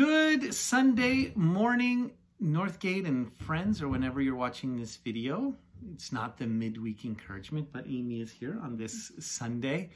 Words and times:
Good 0.00 0.54
Sunday 0.54 1.30
morning, 1.34 2.12
Northgate 2.42 3.06
and 3.06 3.30
friends, 3.30 3.82
or 3.82 3.88
whenever 3.90 4.22
you're 4.22 4.34
watching 4.34 4.74
this 4.74 4.96
video. 4.96 5.54
It's 5.92 6.10
not 6.10 6.38
the 6.38 6.46
midweek 6.46 7.04
encouragement, 7.04 7.68
but 7.70 7.84
Amy 7.86 8.22
is 8.22 8.32
here 8.32 8.58
on 8.62 8.78
this 8.78 9.12
Sunday. 9.18 9.90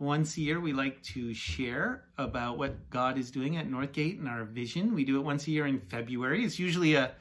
Once 0.00 0.36
a 0.36 0.40
year, 0.40 0.58
we 0.58 0.72
like 0.72 1.00
to 1.04 1.32
share 1.32 2.02
about 2.18 2.58
what 2.58 2.90
God 2.90 3.16
is 3.16 3.30
doing 3.30 3.56
at 3.56 3.68
Northgate 3.68 4.18
and 4.18 4.28
our 4.28 4.42
vision. 4.42 4.92
We 4.92 5.04
do 5.04 5.20
it 5.20 5.24
once 5.24 5.46
a 5.46 5.52
year 5.52 5.68
in 5.68 5.78
February. 5.78 6.44
It's 6.44 6.58
usually 6.58 6.96
a 6.96 7.12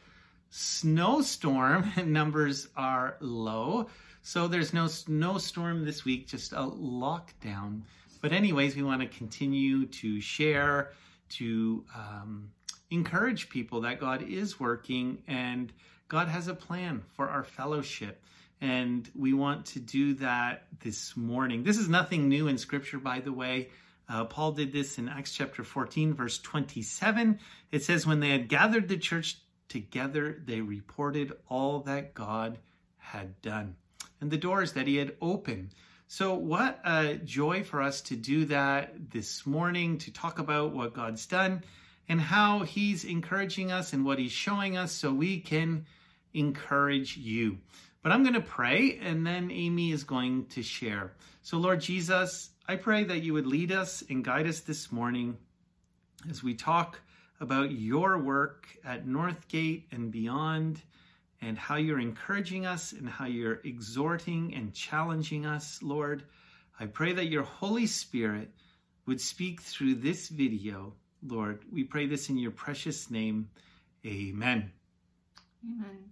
snowstorm, 0.50 1.92
and 1.98 2.12
numbers 2.12 2.68
are 2.76 3.16
low. 3.20 3.90
So 4.24 4.48
there's 4.48 4.74
no 4.74 4.88
snowstorm 4.88 5.86
this 5.86 6.04
week, 6.04 6.30
just 6.30 6.52
a 6.54 6.66
lockdown. 6.66 7.82
But, 8.22 8.32
anyways, 8.32 8.76
we 8.76 8.82
want 8.82 9.02
to 9.02 9.08
continue 9.08 9.86
to 9.86 10.20
share 10.20 10.94
to 11.30 11.86
um, 11.96 12.52
encourage 12.90 13.50
people 13.50 13.82
that 13.82 14.00
God 14.00 14.22
is 14.22 14.60
working 14.60 15.24
and 15.28 15.72
God 16.08 16.28
has 16.28 16.48
a 16.48 16.54
plan 16.54 17.04
for 17.16 17.30
our 17.30 17.44
fellowship. 17.44 18.24
And 18.62 19.10
we 19.16 19.34
want 19.34 19.66
to 19.68 19.80
do 19.80 20.14
that 20.16 20.68
this 20.80 21.18
morning. 21.18 21.64
This 21.64 21.78
is 21.78 21.90
nothing 21.90 22.30
new 22.30 22.48
in 22.48 22.58
Scripture, 22.58 23.00
by 23.00 23.20
the 23.20 23.34
way. 23.34 23.70
Uh, 24.08 24.26
Paul 24.26 24.52
did 24.52 24.72
this 24.72 24.98
in 24.98 25.10
Acts 25.10 25.34
chapter 25.34 25.64
14, 25.64 26.14
verse 26.14 26.40
27. 26.40 27.40
It 27.72 27.84
says, 27.84 28.06
When 28.06 28.20
they 28.20 28.30
had 28.30 28.48
gathered 28.48 28.88
the 28.88 28.98
church 28.98 29.38
together, 29.70 30.42
they 30.46 30.62
reported 30.62 31.34
all 31.50 31.80
that 31.82 32.14
God 32.14 32.60
had 32.98 33.42
done 33.42 33.76
and 34.24 34.32
the 34.32 34.38
doors 34.38 34.72
that 34.72 34.88
he 34.88 34.96
had 34.96 35.18
opened. 35.22 35.72
So, 36.08 36.36
what 36.36 36.80
a 36.86 37.16
joy 37.16 37.64
for 37.64 37.82
us 37.82 38.02
to 38.02 38.16
do 38.16 38.46
that 38.46 39.12
this 39.12 39.46
morning, 39.46 39.98
to 40.00 40.12
talk 40.12 40.40
about 40.40 40.74
what 40.74 40.94
God's 40.94 41.26
done 41.26 41.64
and 42.08 42.20
how 42.22 42.60
He's 42.60 43.04
encouraging 43.04 43.72
us 43.72 43.94
and 43.94 44.06
what 44.06 44.20
He's 44.20 44.32
showing 44.32 44.78
us 44.78 44.92
so 44.92 45.12
we 45.12 45.40
can 45.40 45.86
encourage 46.34 47.18
you. 47.18 47.58
But 48.02 48.12
I'm 48.12 48.24
going 48.24 48.36
to 48.36 48.42
pray 48.42 49.00
and 49.02 49.26
then 49.26 49.50
Amy 49.50 49.92
is 49.92 50.04
going 50.04 50.48
to 50.48 50.62
share. 50.62 51.14
So, 51.42 51.58
Lord 51.58 51.82
Jesus, 51.82 52.50
I 52.68 52.76
pray 52.76 53.04
that 53.06 53.24
you 53.24 53.34
would 53.34 53.48
lead 53.48 53.72
us 53.72 54.04
and 54.10 54.24
guide 54.24 54.48
us 54.48 54.60
this 54.62 54.92
morning 54.92 55.38
as 56.30 56.44
we 56.44 56.54
talk 56.54 57.02
about 57.40 57.72
your 57.72 58.18
work 58.18 58.68
at 58.86 59.06
Northgate 59.06 59.84
and 59.92 60.12
beyond 60.12 60.82
and 61.46 61.58
how 61.58 61.76
you're 61.76 62.00
encouraging 62.00 62.66
us 62.66 62.94
and 62.94 63.08
how 63.08 63.26
you're 63.26 63.60
exhorting 63.64 64.54
and 64.56 64.74
challenging 64.74 65.46
us, 65.46 65.80
Lord. 65.82 66.24
I 66.80 66.86
pray 66.86 67.14
that 67.14 67.28
your 67.28 67.44
Holy 67.44 67.86
Spirit 67.86 68.50
would 69.06 69.20
speak 69.20 69.62
through 69.62 69.96
this 69.96 70.30
video, 70.30 70.94
Lord. 71.26 71.60
We 71.72 71.84
pray 71.84 72.08
this 72.08 72.30
in 72.30 72.38
your 72.38 72.52
precious 72.52 73.12
name. 73.12 73.50
Amen. 74.06 74.72
Amen. 75.66 76.12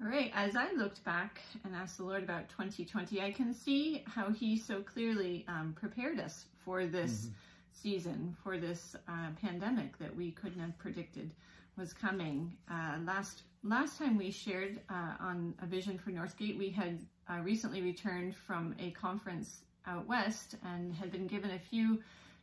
All 0.00 0.08
right, 0.08 0.30
as 0.32 0.54
I 0.54 0.70
looked 0.72 1.04
back 1.04 1.40
and 1.64 1.74
asked 1.74 1.98
the 1.98 2.04
Lord 2.04 2.22
about 2.22 2.48
2020, 2.50 3.20
I 3.20 3.32
can 3.32 3.52
see 3.52 4.04
how 4.06 4.30
He 4.30 4.56
so 4.56 4.80
clearly 4.80 5.44
um, 5.48 5.74
prepared 5.76 6.20
us 6.20 6.44
for 6.64 6.86
this 6.86 7.22
mm-hmm. 7.22 7.32
season, 7.72 8.36
for 8.44 8.58
this 8.58 8.94
uh, 9.08 9.30
pandemic 9.42 9.98
that 9.98 10.14
we 10.14 10.30
couldn't 10.30 10.60
have 10.60 10.78
predicted 10.78 11.32
was 11.78 11.92
coming. 11.92 12.52
Uh, 12.70 12.96
last 13.06 13.42
last 13.62 13.98
time 13.98 14.18
we 14.18 14.30
shared 14.30 14.80
uh, 14.90 15.14
on 15.20 15.54
a 15.62 15.66
vision 15.66 15.98
for 15.98 16.10
Northgate, 16.10 16.58
we 16.58 16.70
had 16.70 16.98
uh, 17.30 17.38
recently 17.42 17.80
returned 17.80 18.34
from 18.34 18.74
a 18.80 18.90
conference 18.90 19.62
out 19.86 20.06
west 20.06 20.56
and 20.64 20.92
had 20.94 21.12
been 21.12 21.26
given 21.26 21.52
a 21.52 21.58
few 21.58 22.00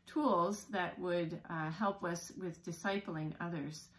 tools 0.08 0.66
that 0.72 0.97
would 1.00 1.39
uh, 1.50 1.69
help 1.72 2.03
us 2.03 2.31
with 2.39 2.63
discipling 2.63 3.33
others. 3.41 3.89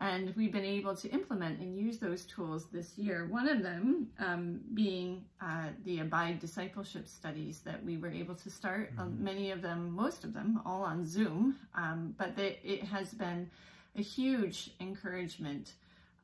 And 0.00 0.32
we've 0.36 0.52
been 0.52 0.64
able 0.64 0.94
to 0.94 1.08
implement 1.08 1.58
and 1.58 1.76
use 1.76 1.98
those 1.98 2.24
tools 2.24 2.68
this 2.70 2.96
year. 2.96 3.26
One 3.26 3.48
of 3.48 3.64
them 3.64 4.06
um, 4.20 4.60
being 4.72 5.24
uh, 5.40 5.70
the 5.84 5.98
Abide 6.00 6.38
discipleship 6.38 7.08
studies 7.08 7.62
that 7.64 7.84
we 7.84 7.96
were 7.96 8.10
able 8.10 8.36
to 8.36 8.48
start. 8.48 8.94
Mm-hmm. 8.94 9.24
many 9.24 9.50
of 9.50 9.60
them, 9.60 9.90
most 9.90 10.22
of 10.22 10.34
them, 10.34 10.60
all 10.64 10.84
on 10.84 11.04
Zoom. 11.04 11.56
Um, 11.74 12.14
but 12.16 12.36
they, 12.36 12.60
it 12.62 12.84
has 12.84 13.12
been 13.12 13.50
a 13.96 14.02
huge 14.02 14.70
encouragement 14.80 15.72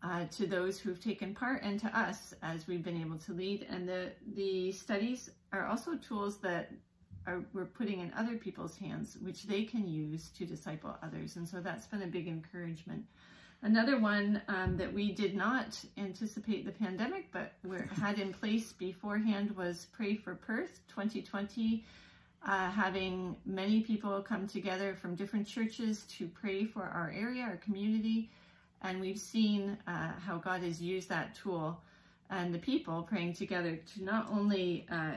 uh, 0.02 0.26
to 0.26 0.46
those 0.46 0.78
who've 0.78 1.02
taken 1.02 1.34
part 1.34 1.62
and 1.62 1.80
to 1.80 1.98
us 1.98 2.34
as 2.42 2.66
we've 2.66 2.84
been 2.84 3.00
able 3.00 3.16
to 3.16 3.32
lead. 3.32 3.66
And 3.70 3.88
the, 3.88 4.12
the 4.34 4.70
studies 4.72 5.30
are 5.52 5.66
also 5.66 5.96
tools 5.96 6.38
that 6.38 6.70
are, 7.26 7.42
we're 7.54 7.64
putting 7.64 8.00
in 8.00 8.12
other 8.16 8.36
people's 8.36 8.76
hands, 8.76 9.16
which 9.22 9.44
they 9.44 9.64
can 9.64 9.88
use 9.88 10.28
to 10.38 10.44
disciple 10.44 10.94
others. 11.02 11.36
And 11.36 11.48
so 11.48 11.60
that's 11.60 11.86
been 11.86 12.02
a 12.02 12.06
big 12.06 12.28
encouragement. 12.28 13.04
Another 13.62 13.98
one 13.98 14.42
um, 14.48 14.76
that 14.76 14.92
we 14.92 15.12
did 15.12 15.34
not 15.34 15.82
anticipate 15.96 16.66
the 16.66 16.72
pandemic, 16.72 17.32
but 17.32 17.52
had 17.98 18.18
in 18.18 18.30
place 18.34 18.72
beforehand 18.72 19.56
was 19.56 19.86
Pray 19.92 20.16
for 20.16 20.34
Perth 20.34 20.80
2020, 20.88 21.82
uh, 22.46 22.70
having 22.70 23.36
many 23.44 23.80
people 23.80 24.20
come 24.22 24.46
together 24.46 24.94
from 24.94 25.14
different 25.14 25.46
churches 25.46 26.04
to 26.18 26.28
pray 26.28 26.64
for 26.64 26.82
our 26.82 27.12
area, 27.16 27.42
our 27.42 27.56
community. 27.56 28.30
And 28.82 29.00
we've 29.00 29.18
seen 29.18 29.78
uh, 29.86 30.12
how 30.18 30.38
God 30.38 30.62
has 30.62 30.80
used 30.80 31.08
that 31.08 31.34
tool 31.34 31.80
and 32.30 32.54
the 32.54 32.58
people 32.58 33.02
praying 33.02 33.34
together 33.34 33.78
to 33.94 34.04
not 34.04 34.28
only 34.30 34.86
uh, 34.90 35.14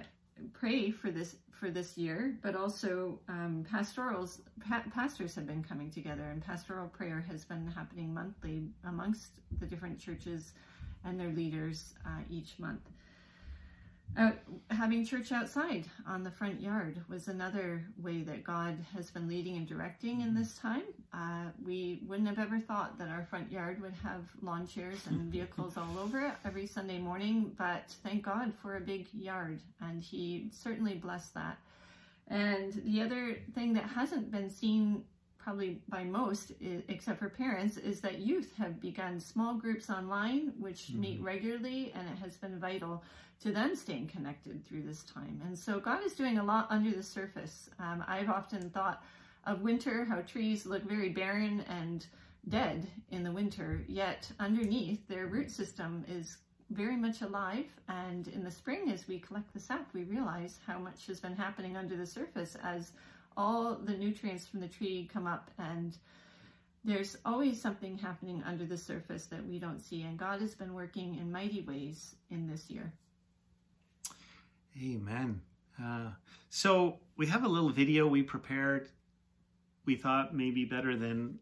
pray 0.53 0.91
for 0.91 1.11
this 1.11 1.35
for 1.51 1.71
this 1.71 1.97
year, 1.97 2.37
but 2.43 2.55
also 2.55 3.19
um, 3.27 3.65
pastorals 3.69 4.41
pa- 4.67 4.83
pastors 4.93 5.33
have 5.33 5.47
been 5.47 5.63
coming 5.63 5.89
together, 5.89 6.23
and 6.25 6.45
pastoral 6.45 6.87
prayer 6.87 7.25
has 7.27 7.43
been 7.45 7.65
happening 7.65 8.13
monthly 8.13 8.61
amongst 8.85 9.39
the 9.59 9.65
different 9.65 9.99
churches 9.99 10.53
and 11.03 11.19
their 11.19 11.29
leaders 11.29 11.95
uh, 12.05 12.21
each 12.29 12.59
month. 12.59 12.81
Uh, 14.15 14.31
having 14.71 15.05
church 15.05 15.31
outside 15.31 15.85
on 16.07 16.23
the 16.23 16.31
front 16.31 16.59
yard 16.59 16.99
was 17.07 17.27
another 17.27 17.83
way 18.01 18.23
that 18.23 18.43
God 18.43 18.75
has 18.95 19.11
been 19.11 19.27
leading 19.27 19.57
and 19.57 19.67
directing 19.67 20.21
in 20.21 20.33
this 20.33 20.55
time. 20.57 20.83
Uh, 21.13 21.45
we 21.63 22.01
wouldn't 22.07 22.27
have 22.27 22.39
ever 22.39 22.59
thought 22.59 22.97
that 22.97 23.09
our 23.09 23.27
front 23.29 23.51
yard 23.51 23.79
would 23.81 23.93
have 24.03 24.23
lawn 24.41 24.67
chairs 24.67 25.05
and 25.07 25.31
vehicles 25.31 25.77
all 25.77 25.99
over 25.99 26.21
it 26.21 26.33
every 26.45 26.65
Sunday 26.65 26.97
morning, 26.97 27.51
but 27.57 27.93
thank 28.03 28.23
God 28.23 28.53
for 28.61 28.77
a 28.77 28.81
big 28.81 29.07
yard, 29.13 29.59
and 29.81 30.01
He 30.01 30.49
certainly 30.51 30.95
blessed 30.95 31.33
that. 31.35 31.57
And 32.27 32.73
the 32.85 33.01
other 33.01 33.37
thing 33.53 33.73
that 33.73 33.85
hasn't 33.85 34.31
been 34.31 34.49
seen 34.49 35.03
probably 35.47 35.79
by 35.87 36.03
most, 36.03 36.51
except 36.89 37.19
for 37.19 37.29
parents, 37.29 37.77
is 37.77 38.01
that 38.01 38.19
youth 38.19 38.51
have 38.57 38.81
begun 38.81 39.17
small 39.17 39.53
groups 39.53 39.89
online, 39.89 40.51
which 40.59 40.87
mm-hmm. 40.87 40.99
meet 40.99 41.21
regularly, 41.21 41.93
and 41.95 42.05
it 42.09 42.17
has 42.17 42.35
been 42.35 42.59
vital 42.59 43.01
to 43.41 43.53
them 43.53 43.73
staying 43.73 44.07
connected 44.07 44.61
through 44.65 44.81
this 44.81 45.03
time. 45.03 45.41
And 45.45 45.57
so 45.57 45.79
God 45.79 46.03
is 46.05 46.15
doing 46.15 46.37
a 46.37 46.43
lot 46.43 46.67
under 46.69 46.91
the 46.91 47.01
surface. 47.01 47.69
Um, 47.79 48.03
I've 48.09 48.27
often 48.27 48.69
thought 48.71 49.01
of 49.45 49.61
winter, 49.61 50.03
how 50.03 50.19
trees 50.19 50.65
look 50.65 50.83
very 50.83 51.07
barren 51.07 51.63
and 51.69 52.05
dead 52.49 52.85
in 53.11 53.23
the 53.23 53.31
winter, 53.31 53.85
yet 53.87 54.29
underneath 54.41 55.07
their 55.07 55.27
root 55.27 55.49
system 55.49 56.03
is 56.09 56.39
very 56.71 56.97
much 56.97 57.21
alive. 57.21 57.67
And 57.87 58.27
in 58.27 58.43
the 58.43 58.51
spring, 58.51 58.91
as 58.91 59.07
we 59.07 59.17
collect 59.17 59.53
the 59.53 59.61
sap, 59.61 59.87
we 59.93 60.03
realize 60.03 60.59
how 60.67 60.77
much 60.77 61.07
has 61.07 61.21
been 61.21 61.37
happening 61.37 61.77
under 61.77 61.95
the 61.95 62.05
surface 62.05 62.57
as 62.61 62.91
all 63.37 63.75
the 63.75 63.93
nutrients 63.93 64.45
from 64.45 64.59
the 64.59 64.67
tree 64.67 65.09
come 65.13 65.27
up 65.27 65.51
and 65.59 65.95
there's 66.83 67.17
always 67.25 67.61
something 67.61 67.97
happening 67.97 68.43
under 68.45 68.65
the 68.65 68.77
surface 68.77 69.27
that 69.27 69.45
we 69.45 69.59
don't 69.59 69.79
see 69.79 70.01
and 70.01 70.17
God 70.17 70.41
has 70.41 70.55
been 70.55 70.73
working 70.73 71.15
in 71.15 71.31
mighty 71.31 71.61
ways 71.61 72.15
in 72.29 72.49
this 72.49 72.69
year. 72.69 72.91
Amen. 74.81 75.41
Uh, 75.81 76.09
so 76.49 76.97
we 77.15 77.27
have 77.27 77.43
a 77.43 77.47
little 77.47 77.69
video 77.69 78.07
we 78.07 78.23
prepared. 78.23 78.89
We 79.85 79.95
thought 79.95 80.35
maybe 80.35 80.65
better 80.65 80.95
than 80.95 81.39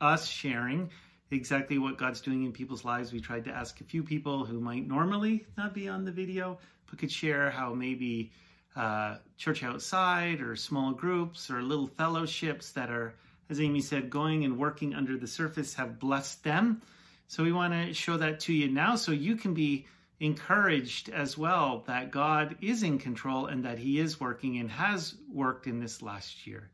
us 0.00 0.26
sharing 0.26 0.90
exactly 1.30 1.78
what 1.78 1.98
God's 1.98 2.20
doing 2.20 2.44
in 2.44 2.52
people's 2.52 2.84
lives. 2.84 3.12
We 3.12 3.20
tried 3.20 3.44
to 3.44 3.50
ask 3.50 3.80
a 3.80 3.84
few 3.84 4.02
people 4.02 4.44
who 4.44 4.60
might 4.60 4.86
normally 4.86 5.46
not 5.56 5.74
be 5.74 5.88
on 5.88 6.04
the 6.04 6.10
video, 6.10 6.58
but 6.88 6.98
could 6.98 7.12
share 7.12 7.50
how 7.50 7.74
maybe 7.74 8.32
uh, 8.76 9.16
church 9.36 9.62
outside 9.62 10.40
or 10.40 10.56
small 10.56 10.92
groups 10.92 11.50
or 11.50 11.62
little 11.62 11.86
fellowships 11.86 12.72
that 12.72 12.90
are, 12.90 13.14
as 13.50 13.60
Amy 13.60 13.80
said, 13.80 14.10
going 14.10 14.44
and 14.44 14.58
working 14.58 14.94
under 14.94 15.16
the 15.16 15.26
surface 15.26 15.74
have 15.74 15.98
blessed 15.98 16.44
them. 16.44 16.82
So 17.26 17.42
we 17.42 17.52
want 17.52 17.72
to 17.72 17.92
show 17.92 18.16
that 18.16 18.40
to 18.40 18.52
you 18.52 18.68
now 18.68 18.96
so 18.96 19.12
you 19.12 19.36
can 19.36 19.54
be 19.54 19.86
encouraged 20.20 21.08
as 21.10 21.38
well 21.38 21.84
that 21.86 22.10
God 22.10 22.56
is 22.60 22.82
in 22.82 22.98
control 22.98 23.46
and 23.46 23.64
that 23.64 23.78
He 23.78 24.00
is 24.00 24.20
working 24.20 24.58
and 24.58 24.70
has 24.70 25.14
worked 25.32 25.66
in 25.66 25.80
this 25.80 26.02
last 26.02 26.46
year. 26.46 26.70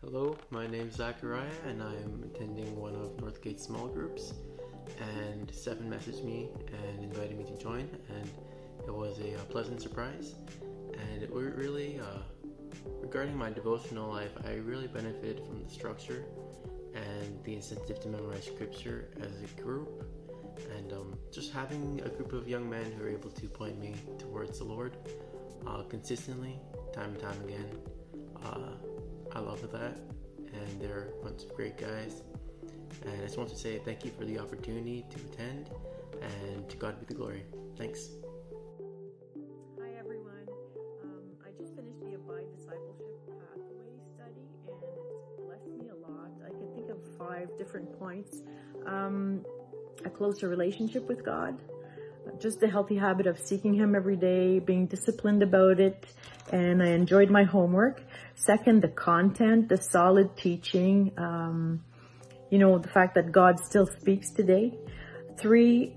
Hello, 0.00 0.36
my 0.50 0.66
name 0.66 0.88
is 0.88 0.94
Zachariah 0.94 1.44
and 1.66 1.82
I 1.82 1.94
am 1.94 2.22
attending 2.24 2.76
one 2.76 2.94
of 2.94 3.16
Northgate's 3.16 3.64
small 3.64 3.88
groups. 3.88 4.34
And 5.00 5.50
Stefan 5.52 5.90
messaged 5.90 6.24
me 6.24 6.48
and 6.72 7.02
invited 7.02 7.36
me 7.36 7.44
to 7.44 7.56
join, 7.58 7.88
and 8.08 8.30
it 8.86 8.94
was 8.94 9.18
a, 9.18 9.34
uh, 9.34 9.44
pleasant 9.50 9.80
surprise, 9.80 10.34
and 10.92 11.22
it 11.22 11.30
really 11.32 11.98
uh, 12.00 12.22
regarding 13.00 13.36
my 13.36 13.50
devotional 13.50 14.10
life, 14.10 14.32
I 14.44 14.54
really 14.54 14.86
benefit 14.86 15.44
from 15.46 15.62
the 15.64 15.70
structure 15.70 16.24
and 16.94 17.44
the 17.44 17.54
incentive 17.54 18.00
to 18.00 18.08
memorize 18.08 18.44
scripture 18.44 19.08
as 19.20 19.32
a 19.42 19.62
group, 19.62 20.04
and 20.76 20.92
um, 20.92 21.18
just 21.32 21.52
having 21.52 22.00
a 22.04 22.08
group 22.08 22.32
of 22.32 22.48
young 22.48 22.68
men 22.68 22.92
who 22.92 23.04
are 23.04 23.08
able 23.08 23.30
to 23.30 23.48
point 23.48 23.78
me 23.78 23.94
towards 24.18 24.58
the 24.58 24.64
Lord 24.64 24.96
uh, 25.66 25.82
consistently, 25.82 26.58
time 26.92 27.10
and 27.10 27.20
time 27.20 27.40
again. 27.44 27.70
Uh, 28.44 28.70
I 29.32 29.40
love 29.40 29.60
that, 29.72 29.96
and 30.38 30.80
they're 30.80 31.08
a 31.20 31.24
bunch 31.24 31.42
of 31.44 31.54
great 31.54 31.76
guys. 31.76 32.22
And 33.02 33.12
I 33.20 33.24
just 33.24 33.36
want 33.36 33.50
to 33.50 33.56
say 33.56 33.78
thank 33.84 34.04
you 34.04 34.10
for 34.16 34.24
the 34.24 34.38
opportunity 34.38 35.04
to 35.10 35.16
attend, 35.32 35.70
and 36.22 36.68
to 36.68 36.76
God 36.76 36.98
be 36.98 37.06
the 37.06 37.14
glory. 37.14 37.44
Thanks. 37.76 38.08
Points. 48.06 48.40
Um, 48.86 49.44
a 50.04 50.10
closer 50.10 50.48
relationship 50.48 51.08
with 51.08 51.24
God, 51.24 51.58
just 52.38 52.60
the 52.60 52.68
healthy 52.68 52.94
habit 52.94 53.26
of 53.26 53.36
seeking 53.36 53.74
Him 53.74 53.96
every 53.96 54.14
day, 54.14 54.60
being 54.60 54.86
disciplined 54.86 55.42
about 55.42 55.80
it, 55.80 56.06
and 56.52 56.80
I 56.80 56.90
enjoyed 56.90 57.30
my 57.30 57.42
homework. 57.42 58.00
Second, 58.36 58.80
the 58.80 58.92
content, 59.08 59.68
the 59.68 59.78
solid 59.78 60.36
teaching, 60.36 61.10
um, 61.18 61.82
you 62.48 62.58
know, 62.58 62.78
the 62.78 62.88
fact 62.88 63.16
that 63.16 63.32
God 63.32 63.58
still 63.58 63.88
speaks 63.98 64.30
today. 64.30 64.72
Three, 65.36 65.96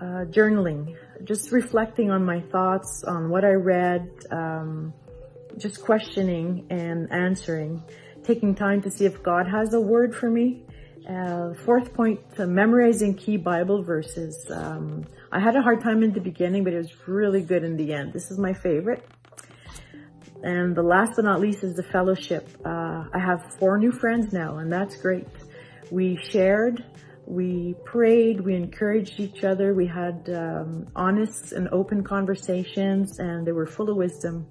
uh, 0.00 0.24
journaling, 0.36 0.96
just 1.22 1.52
reflecting 1.52 2.10
on 2.10 2.24
my 2.24 2.40
thoughts, 2.40 3.04
on 3.06 3.30
what 3.30 3.44
I 3.44 3.52
read, 3.52 4.10
um, 4.32 4.92
just 5.56 5.84
questioning 5.84 6.66
and 6.70 7.12
answering, 7.12 7.80
taking 8.24 8.56
time 8.56 8.82
to 8.82 8.90
see 8.90 9.04
if 9.04 9.22
God 9.22 9.46
has 9.46 9.72
a 9.72 9.80
word 9.80 10.16
for 10.16 10.28
me. 10.28 10.64
Uh, 11.08 11.52
fourth 11.66 11.92
point, 11.92 12.20
uh, 12.38 12.46
memorizing 12.46 13.14
key 13.14 13.36
Bible 13.36 13.82
verses. 13.82 14.50
Um, 14.50 15.04
I 15.30 15.38
had 15.38 15.54
a 15.54 15.60
hard 15.60 15.82
time 15.82 16.02
in 16.02 16.12
the 16.12 16.20
beginning, 16.20 16.64
but 16.64 16.72
it 16.72 16.78
was 16.78 17.06
really 17.06 17.42
good 17.42 17.62
in 17.62 17.76
the 17.76 17.92
end. 17.92 18.14
This 18.14 18.30
is 18.30 18.38
my 18.38 18.54
favorite. 18.54 19.06
And 20.42 20.74
the 20.74 20.82
last 20.82 21.16
but 21.16 21.26
not 21.26 21.40
least 21.40 21.62
is 21.62 21.74
the 21.74 21.82
fellowship. 21.82 22.48
Uh, 22.64 23.04
I 23.12 23.18
have 23.18 23.54
four 23.58 23.78
new 23.78 23.92
friends 23.92 24.32
now, 24.32 24.58
and 24.58 24.72
that's 24.72 24.96
great. 24.96 25.26
We 25.90 26.16
shared, 26.16 26.82
we 27.26 27.74
prayed, 27.84 28.40
we 28.40 28.54
encouraged 28.54 29.20
each 29.20 29.44
other, 29.44 29.74
we 29.74 29.86
had 29.86 30.30
um, 30.30 30.86
honest 30.96 31.52
and 31.52 31.68
open 31.68 32.02
conversations, 32.02 33.18
and 33.18 33.46
they 33.46 33.52
were 33.52 33.66
full 33.66 33.90
of 33.90 33.96
wisdom. 33.96 34.46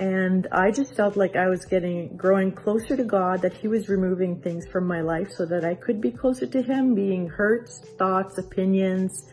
And 0.00 0.48
I 0.50 0.70
just 0.70 0.94
felt 0.94 1.14
like 1.18 1.36
I 1.36 1.48
was 1.48 1.66
getting, 1.66 2.16
growing 2.16 2.52
closer 2.52 2.96
to 2.96 3.04
God, 3.04 3.42
that 3.42 3.52
He 3.52 3.68
was 3.68 3.90
removing 3.90 4.40
things 4.40 4.66
from 4.66 4.86
my 4.86 5.02
life 5.02 5.30
so 5.30 5.44
that 5.44 5.62
I 5.62 5.74
could 5.74 6.00
be 6.00 6.10
closer 6.10 6.46
to 6.46 6.62
Him, 6.62 6.94
being 6.94 7.28
hurts, 7.28 7.80
thoughts, 7.98 8.38
opinions, 8.38 9.30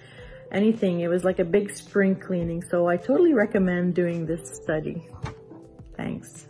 anything. 0.51 0.99
It 0.99 1.07
was 1.07 1.23
like 1.23 1.39
a 1.39 1.45
big 1.45 1.73
spring 1.73 2.17
cleaning. 2.17 2.61
So 2.61 2.89
I 2.89 2.97
totally 2.97 3.33
recommend 3.33 3.95
doing 3.95 4.25
this 4.25 4.59
study. 4.61 5.07
Thanks. 5.95 6.47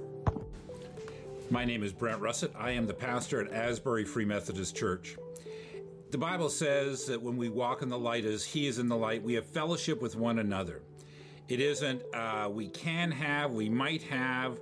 My 1.51 1.63
name 1.63 1.83
is 1.83 1.93
Brent 1.93 2.19
Russett. 2.19 2.51
I 2.57 2.71
am 2.71 2.87
the 2.87 2.95
pastor 2.95 3.45
at 3.45 3.53
Asbury 3.53 4.03
Free 4.03 4.25
Methodist 4.25 4.75
Church. 4.75 5.15
The 6.09 6.17
Bible 6.17 6.49
says 6.49 7.05
that 7.05 7.21
when 7.21 7.37
we 7.37 7.49
walk 7.49 7.83
in 7.83 7.89
the 7.89 7.99
light 7.99 8.25
as 8.25 8.43
He 8.43 8.65
is 8.65 8.79
in 8.79 8.87
the 8.87 8.97
light, 8.97 9.21
we 9.21 9.35
have 9.35 9.45
fellowship 9.45 10.01
with 10.01 10.15
one 10.15 10.39
another. 10.39 10.81
It 11.47 11.61
isn't 11.61 12.03
uh, 12.13 12.49
we 12.51 12.67
can 12.67 13.11
have, 13.11 13.51
we 13.51 13.69
might 13.69 14.03
have. 14.03 14.59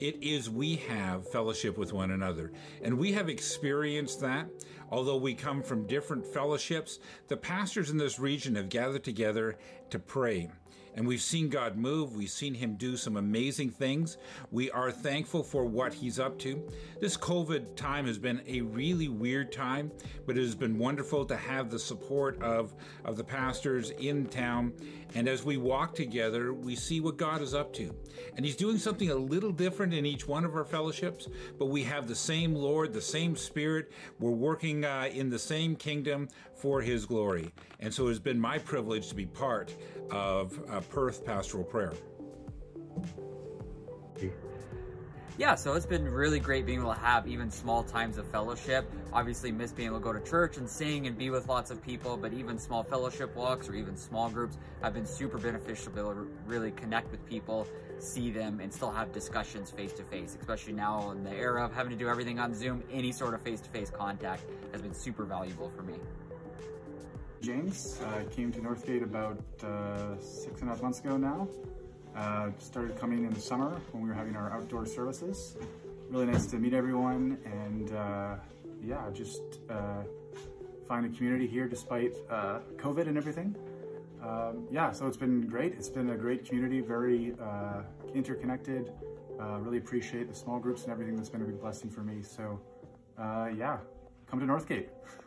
It 0.00 0.20
is 0.20 0.50
we 0.50 0.76
have 0.76 1.30
fellowship 1.30 1.78
with 1.78 1.92
one 1.92 2.10
another. 2.10 2.52
And 2.82 2.98
we 2.98 3.12
have 3.12 3.28
experienced 3.28 4.20
that. 4.20 4.48
Although 4.90 5.16
we 5.16 5.34
come 5.34 5.62
from 5.62 5.86
different 5.86 6.26
fellowships, 6.26 6.98
the 7.28 7.36
pastors 7.36 7.90
in 7.90 7.96
this 7.96 8.18
region 8.18 8.56
have 8.56 8.68
gathered 8.68 9.04
together 9.04 9.56
to 9.90 9.98
pray. 9.98 10.50
And 10.96 11.06
we've 11.06 11.20
seen 11.20 11.48
God 11.48 11.76
move. 11.76 12.14
We've 12.14 12.30
seen 12.30 12.54
Him 12.54 12.76
do 12.76 12.96
some 12.96 13.16
amazing 13.16 13.70
things. 13.70 14.16
We 14.50 14.70
are 14.70 14.90
thankful 14.90 15.42
for 15.42 15.64
what 15.64 15.92
He's 15.92 16.18
up 16.18 16.38
to. 16.40 16.62
This 17.00 17.16
COVID 17.16 17.76
time 17.76 18.06
has 18.06 18.18
been 18.18 18.40
a 18.46 18.60
really 18.60 19.08
weird 19.08 19.52
time, 19.52 19.90
but 20.26 20.38
it 20.38 20.42
has 20.42 20.54
been 20.54 20.78
wonderful 20.78 21.24
to 21.26 21.36
have 21.36 21.70
the 21.70 21.78
support 21.78 22.40
of, 22.42 22.74
of 23.04 23.16
the 23.16 23.24
pastors 23.24 23.90
in 23.90 24.26
town. 24.26 24.72
And 25.14 25.28
as 25.28 25.44
we 25.44 25.56
walk 25.56 25.94
together, 25.94 26.52
we 26.52 26.76
see 26.76 27.00
what 27.00 27.16
God 27.16 27.42
is 27.42 27.54
up 27.54 27.72
to. 27.74 27.94
And 28.36 28.44
He's 28.44 28.56
doing 28.56 28.78
something 28.78 29.10
a 29.10 29.14
little 29.14 29.52
different 29.52 29.94
in 29.94 30.06
each 30.06 30.28
one 30.28 30.44
of 30.44 30.54
our 30.54 30.64
fellowships, 30.64 31.28
but 31.58 31.66
we 31.66 31.82
have 31.84 32.06
the 32.06 32.14
same 32.14 32.54
Lord, 32.54 32.92
the 32.92 33.00
same 33.00 33.36
Spirit. 33.36 33.90
We're 34.20 34.30
working 34.30 34.84
uh, 34.84 35.08
in 35.12 35.28
the 35.28 35.38
same 35.38 35.76
kingdom 35.76 36.28
for 36.54 36.80
His 36.80 37.04
glory. 37.04 37.52
And 37.80 37.92
so 37.92 38.08
it's 38.08 38.18
been 38.18 38.40
my 38.40 38.58
privilege 38.58 39.08
to 39.08 39.14
be 39.14 39.26
part 39.26 39.74
of 40.10 40.58
uh, 40.70 40.80
Perth 40.90 41.24
Pastoral 41.24 41.64
Prayer. 41.64 41.94
Yeah, 45.36 45.56
so 45.56 45.72
it's 45.74 45.84
been 45.84 46.04
really 46.04 46.38
great 46.38 46.64
being 46.64 46.78
able 46.78 46.94
to 46.94 47.00
have 47.00 47.26
even 47.26 47.50
small 47.50 47.82
times 47.82 48.18
of 48.18 48.26
fellowship. 48.28 48.88
Obviously, 49.12 49.50
miss 49.50 49.72
being 49.72 49.88
able 49.88 49.98
to 49.98 50.04
go 50.04 50.12
to 50.12 50.20
church 50.20 50.58
and 50.58 50.68
sing 50.68 51.08
and 51.08 51.18
be 51.18 51.28
with 51.28 51.48
lots 51.48 51.72
of 51.72 51.82
people, 51.82 52.16
but 52.16 52.32
even 52.32 52.56
small 52.56 52.84
fellowship 52.84 53.34
walks 53.34 53.68
or 53.68 53.74
even 53.74 53.96
small 53.96 54.30
groups 54.30 54.58
have 54.80 54.94
been 54.94 55.04
super 55.04 55.36
beneficial 55.36 55.86
to 55.86 55.90
be 55.90 56.00
able 56.00 56.14
to 56.14 56.30
really 56.46 56.70
connect 56.70 57.10
with 57.10 57.28
people, 57.28 57.66
see 57.98 58.30
them, 58.30 58.60
and 58.60 58.72
still 58.72 58.92
have 58.92 59.10
discussions 59.10 59.72
face 59.72 59.92
to 59.94 60.04
face. 60.04 60.36
Especially 60.40 60.72
now 60.72 61.10
in 61.10 61.24
the 61.24 61.32
era 61.32 61.64
of 61.64 61.72
having 61.72 61.90
to 61.90 61.98
do 61.98 62.08
everything 62.08 62.38
on 62.38 62.54
Zoom, 62.54 62.84
any 62.92 63.10
sort 63.10 63.34
of 63.34 63.42
face 63.42 63.60
to 63.60 63.68
face 63.70 63.90
contact 63.90 64.44
has 64.70 64.82
been 64.82 64.94
super 64.94 65.24
valuable 65.24 65.68
for 65.74 65.82
me. 65.82 65.94
James. 67.44 68.00
I 68.06 68.20
uh, 68.20 68.24
came 68.30 68.50
to 68.52 68.58
Northgate 68.58 69.02
about 69.02 69.38
uh, 69.62 70.18
six 70.18 70.62
and 70.62 70.70
a 70.70 70.72
half 70.72 70.82
months 70.82 71.00
ago 71.00 71.18
now. 71.18 71.46
Uh, 72.16 72.48
started 72.58 72.98
coming 72.98 73.24
in 73.24 73.34
the 73.34 73.40
summer 73.40 73.78
when 73.92 74.02
we 74.02 74.08
were 74.08 74.14
having 74.14 74.34
our 74.34 74.50
outdoor 74.50 74.86
services. 74.86 75.54
Really 76.08 76.24
nice 76.24 76.46
to 76.46 76.56
meet 76.56 76.72
everyone 76.72 77.36
and 77.44 77.92
uh, 77.92 78.36
yeah, 78.82 79.10
just 79.12 79.42
uh, 79.68 80.04
find 80.88 81.04
a 81.04 81.14
community 81.14 81.46
here 81.46 81.68
despite 81.68 82.14
uh, 82.30 82.60
COVID 82.76 83.08
and 83.08 83.18
everything. 83.18 83.54
Um, 84.22 84.66
yeah, 84.70 84.90
so 84.92 85.06
it's 85.06 85.18
been 85.18 85.46
great. 85.46 85.74
It's 85.74 85.90
been 85.90 86.10
a 86.10 86.16
great 86.16 86.46
community, 86.46 86.80
very 86.80 87.34
interconnected. 88.14 88.90
really 89.38 89.78
appreciate 89.78 90.28
the 90.28 90.34
small 90.34 90.58
groups 90.58 90.84
and 90.84 90.92
everything 90.92 91.14
that's 91.14 91.28
been 91.28 91.42
a 91.42 91.44
big 91.44 91.60
blessing 91.60 91.90
for 91.90 92.00
me. 92.00 92.22
So 92.22 92.58
yeah, 93.18 93.76
come 94.30 94.40
to 94.40 94.46
Northgate. 94.46 94.88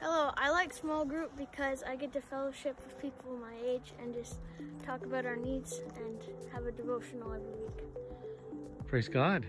Hello, 0.00 0.30
I 0.36 0.50
like 0.50 0.74
small 0.74 1.04
group 1.06 1.32
because 1.38 1.82
I 1.82 1.96
get 1.96 2.12
to 2.12 2.20
fellowship 2.20 2.76
with 2.84 3.00
people 3.00 3.38
my 3.40 3.54
age 3.66 3.94
and 4.00 4.12
just 4.12 4.36
talk 4.84 5.04
about 5.06 5.24
our 5.24 5.36
needs 5.36 5.80
and 5.96 6.18
have 6.52 6.66
a 6.66 6.70
devotional 6.70 7.32
every 7.32 7.46
week. 7.46 8.86
Praise 8.86 9.08
God. 9.08 9.46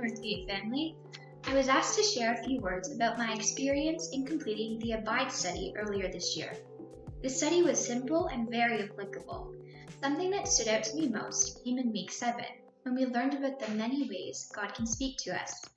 Northgate 0.00 0.48
family. 0.48 0.96
I 1.44 1.54
was 1.54 1.68
asked 1.68 1.96
to 1.98 2.04
share 2.04 2.34
a 2.34 2.44
few 2.44 2.60
words 2.60 2.92
about 2.92 3.18
my 3.18 3.34
experience 3.34 4.10
in 4.12 4.24
completing 4.24 4.78
the 4.78 4.92
Abide 4.92 5.32
study 5.32 5.74
earlier 5.76 6.10
this 6.10 6.36
year. 6.36 6.52
The 7.22 7.28
study 7.28 7.62
was 7.62 7.84
simple 7.84 8.26
and 8.26 8.48
very 8.48 8.84
applicable. 8.84 9.52
Something 10.02 10.30
that 10.30 10.46
stood 10.46 10.68
out 10.68 10.84
to 10.84 10.96
me 10.96 11.08
most 11.08 11.64
came 11.64 11.78
in 11.78 11.92
week 11.92 12.12
7, 12.12 12.44
when 12.84 12.94
we 12.94 13.06
learned 13.06 13.34
about 13.34 13.58
the 13.58 13.74
many 13.74 14.08
ways 14.08 14.50
God 14.54 14.72
can 14.74 14.86
speak 14.86 15.16
to 15.18 15.34
us 15.34 15.68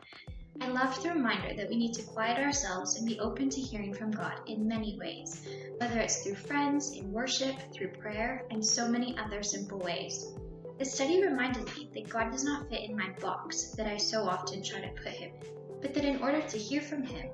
I 0.61 0.67
loved 0.67 1.01
the 1.01 1.09
reminder 1.09 1.53
that 1.55 1.69
we 1.69 1.77
need 1.77 1.93
to 1.93 2.03
quiet 2.03 2.37
ourselves 2.37 2.97
and 2.97 3.07
be 3.07 3.19
open 3.19 3.49
to 3.49 3.61
hearing 3.61 3.93
from 3.93 4.11
God 4.11 4.41
in 4.45 4.67
many 4.67 4.97
ways, 4.99 5.47
whether 5.77 5.99
it's 5.99 6.21
through 6.21 6.35
friends, 6.35 6.91
in 6.91 7.11
worship, 7.13 7.55
through 7.73 7.93
prayer, 7.93 8.45
and 8.51 8.63
so 8.63 8.87
many 8.87 9.17
other 9.17 9.41
simple 9.41 9.79
ways. 9.79 10.33
The 10.77 10.85
study 10.85 11.23
reminded 11.23 11.65
me 11.75 11.89
that 11.93 12.09
God 12.09 12.31
does 12.31 12.43
not 12.43 12.69
fit 12.69 12.89
in 12.89 12.97
my 12.97 13.09
box 13.21 13.71
that 13.71 13.87
I 13.87 13.97
so 13.97 14.23
often 14.23 14.61
try 14.61 14.81
to 14.81 15.01
put 15.01 15.13
him 15.13 15.31
in, 15.41 15.79
but 15.81 15.93
that 15.93 16.05
in 16.05 16.21
order 16.21 16.41
to 16.41 16.57
hear 16.57 16.81
from 16.81 17.03
him 17.03 17.29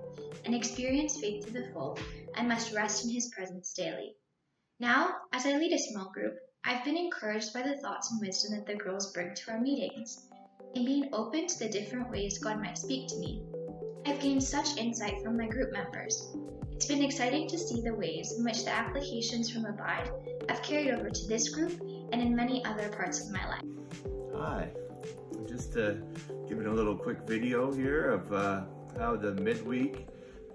and 0.45 0.53
experience 0.53 1.19
faith 1.19 1.45
to 1.45 1.51
the 1.51 1.67
full, 1.73 1.97
I 2.35 2.43
must 2.43 2.73
rest 2.73 3.05
in 3.05 3.11
his 3.11 3.29
presence 3.29 3.73
daily. 3.73 4.15
Now, 4.79 5.15
as 5.33 5.45
I 5.45 5.57
lead 5.57 5.73
a 5.73 5.79
small 5.79 6.11
group, 6.11 6.37
I've 6.63 6.83
been 6.83 6.97
encouraged 6.97 7.53
by 7.53 7.63
the 7.63 7.77
thoughts 7.77 8.11
and 8.11 8.21
wisdom 8.21 8.55
that 8.55 8.65
the 8.65 8.75
girls 8.75 9.13
bring 9.13 9.33
to 9.33 9.51
our 9.51 9.59
meetings 9.59 10.27
and 10.75 10.85
being 10.85 11.09
open 11.13 11.47
to 11.47 11.59
the 11.59 11.69
different 11.69 12.09
ways 12.11 12.37
God 12.37 12.59
might 12.61 12.77
speak 12.77 13.07
to 13.07 13.17
me. 13.17 13.41
I've 14.05 14.19
gained 14.19 14.43
such 14.43 14.77
insight 14.77 15.23
from 15.23 15.37
my 15.37 15.47
group 15.47 15.71
members. 15.71 16.35
It's 16.73 16.85
been 16.85 17.01
exciting 17.01 17.47
to 17.47 17.57
see 17.57 17.81
the 17.81 17.93
ways 17.93 18.33
in 18.37 18.43
which 18.43 18.65
the 18.65 18.71
applications 18.71 19.49
from 19.49 19.65
Abide 19.65 20.11
have 20.49 20.61
carried 20.61 20.91
over 20.91 21.09
to 21.09 21.27
this 21.27 21.49
group 21.49 21.79
and 22.11 22.21
in 22.21 22.35
many 22.35 22.63
other 22.65 22.89
parts 22.89 23.25
of 23.25 23.31
my 23.31 23.47
life. 23.47 23.61
Hi, 24.35 24.69
just 25.47 25.71
to 25.73 26.01
give 26.49 26.59
it 26.59 26.67
a 26.67 26.71
little 26.71 26.95
quick 26.95 27.19
video 27.25 27.71
here 27.71 28.11
of 28.11 28.33
uh, 28.33 28.65
how 28.97 29.15
the 29.15 29.33
midweek 29.35 30.07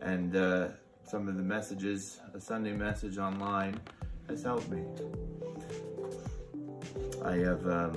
and 0.02 0.36
uh, 0.36 0.68
some 1.02 1.28
of 1.28 1.36
the 1.36 1.42
messages, 1.42 2.20
a 2.34 2.40
Sunday 2.40 2.72
message 2.72 3.16
online 3.16 3.80
has 4.28 4.42
helped 4.42 4.68
me. 4.68 4.84
I 7.24 7.36
have 7.36 7.66
um, 7.66 7.96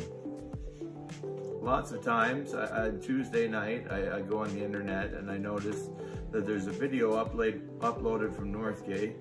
lots 1.63 1.91
of 1.91 2.03
times 2.03 2.53
I, 2.53 2.88
on 2.88 3.00
Tuesday 3.00 3.48
night, 3.48 3.88
I, 3.89 4.17
I, 4.17 4.22
go 4.22 4.39
on 4.39 4.53
the 4.53 4.63
internet 4.63 5.13
and 5.13 5.32
I 5.32 5.38
notice 5.38 5.89
that 6.32 6.46
there's 6.46 6.67
a 6.67 6.72
video 6.72 7.24
upload, 7.24 7.62
uploaded 7.79 8.36
from 8.36 8.53
Northgate. 8.53 9.15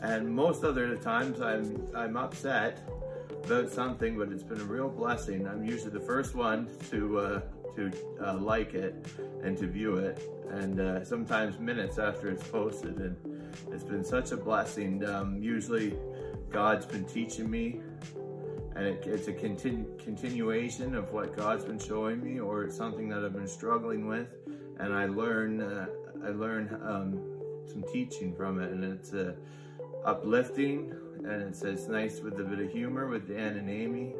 And 0.00 0.28
most 0.28 0.62
other 0.62 0.94
times 0.96 1.40
I'm, 1.40 1.88
I'm 1.94 2.18
upset 2.18 2.86
about 3.44 3.70
something, 3.70 4.18
but 4.18 4.30
it's 4.30 4.42
been 4.42 4.60
a 4.60 4.64
real 4.64 4.90
blessing. 4.90 5.48
I'm 5.48 5.64
usually 5.64 5.90
the 5.90 6.00
first 6.00 6.34
one 6.34 6.68
to, 6.90 7.18
uh, 7.18 7.40
to 7.76 7.92
uh, 8.22 8.34
like 8.34 8.74
it 8.74 9.06
and 9.42 9.56
to 9.56 9.66
view 9.66 9.96
it. 9.96 10.20
And 10.50 10.78
uh, 10.80 11.04
sometimes 11.04 11.58
minutes 11.58 11.98
after 11.98 12.28
it's 12.28 12.46
posted. 12.46 12.98
And 12.98 13.16
it's 13.72 13.84
been 13.84 14.04
such 14.04 14.32
a 14.32 14.36
blessing. 14.36 15.02
Um, 15.06 15.42
usually 15.42 15.96
God's 16.50 16.84
been 16.84 17.06
teaching 17.06 17.50
me 17.50 17.80
and 18.76 18.86
it, 18.86 19.06
it's 19.06 19.28
a 19.28 19.32
continu 19.32 19.98
continuation 20.02 20.94
of 20.94 21.12
what 21.12 21.36
God's 21.36 21.64
been 21.64 21.78
showing 21.78 22.22
me, 22.22 22.40
or 22.40 22.64
it's 22.64 22.76
something 22.76 23.08
that 23.08 23.24
I've 23.24 23.32
been 23.32 23.48
struggling 23.48 24.06
with, 24.06 24.28
and 24.78 24.92
I 24.92 25.06
learn 25.06 25.60
uh, 25.60 25.86
I 26.24 26.30
learn 26.30 26.80
um, 26.82 27.20
some 27.66 27.84
teaching 27.92 28.34
from 28.34 28.60
it, 28.60 28.72
and 28.72 28.84
it's 28.84 29.12
uh, 29.12 29.34
uplifting, 30.04 30.92
and 31.18 31.42
it's 31.42 31.62
it's 31.62 31.86
nice 31.86 32.20
with 32.20 32.40
a 32.40 32.44
bit 32.44 32.58
of 32.58 32.72
humor 32.72 33.08
with 33.08 33.28
Dan 33.28 33.56
and 33.56 33.70
Amy, 33.70 34.14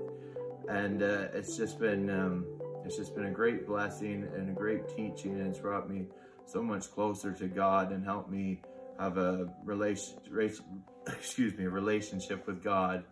and 0.68 1.02
uh, 1.02 1.28
it's 1.34 1.56
just 1.56 1.80
been 1.80 2.08
um, 2.08 2.46
it's 2.84 2.96
just 2.96 3.14
been 3.14 3.26
a 3.26 3.32
great 3.32 3.66
blessing 3.66 4.28
and 4.36 4.50
a 4.50 4.52
great 4.52 4.88
teaching, 4.88 5.32
and 5.32 5.48
it's 5.48 5.58
brought 5.58 5.90
me 5.90 6.06
so 6.46 6.62
much 6.62 6.90
closer 6.92 7.32
to 7.32 7.48
God 7.48 7.90
and 7.90 8.04
helped 8.04 8.30
me 8.30 8.60
have 9.00 9.18
a 9.18 9.52
relation 9.64 10.18
excuse 11.08 11.56
me 11.56 11.64
a 11.64 11.70
relationship 11.70 12.46
with 12.46 12.62
God 12.62 13.02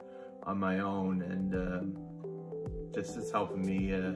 on 0.44 0.58
my 0.58 0.80
own 0.80 1.22
and 1.22 1.54
uh, 1.54 2.92
just 2.94 3.16
it's 3.16 3.30
helping 3.30 3.64
me 3.64 3.94
uh, 3.94 4.12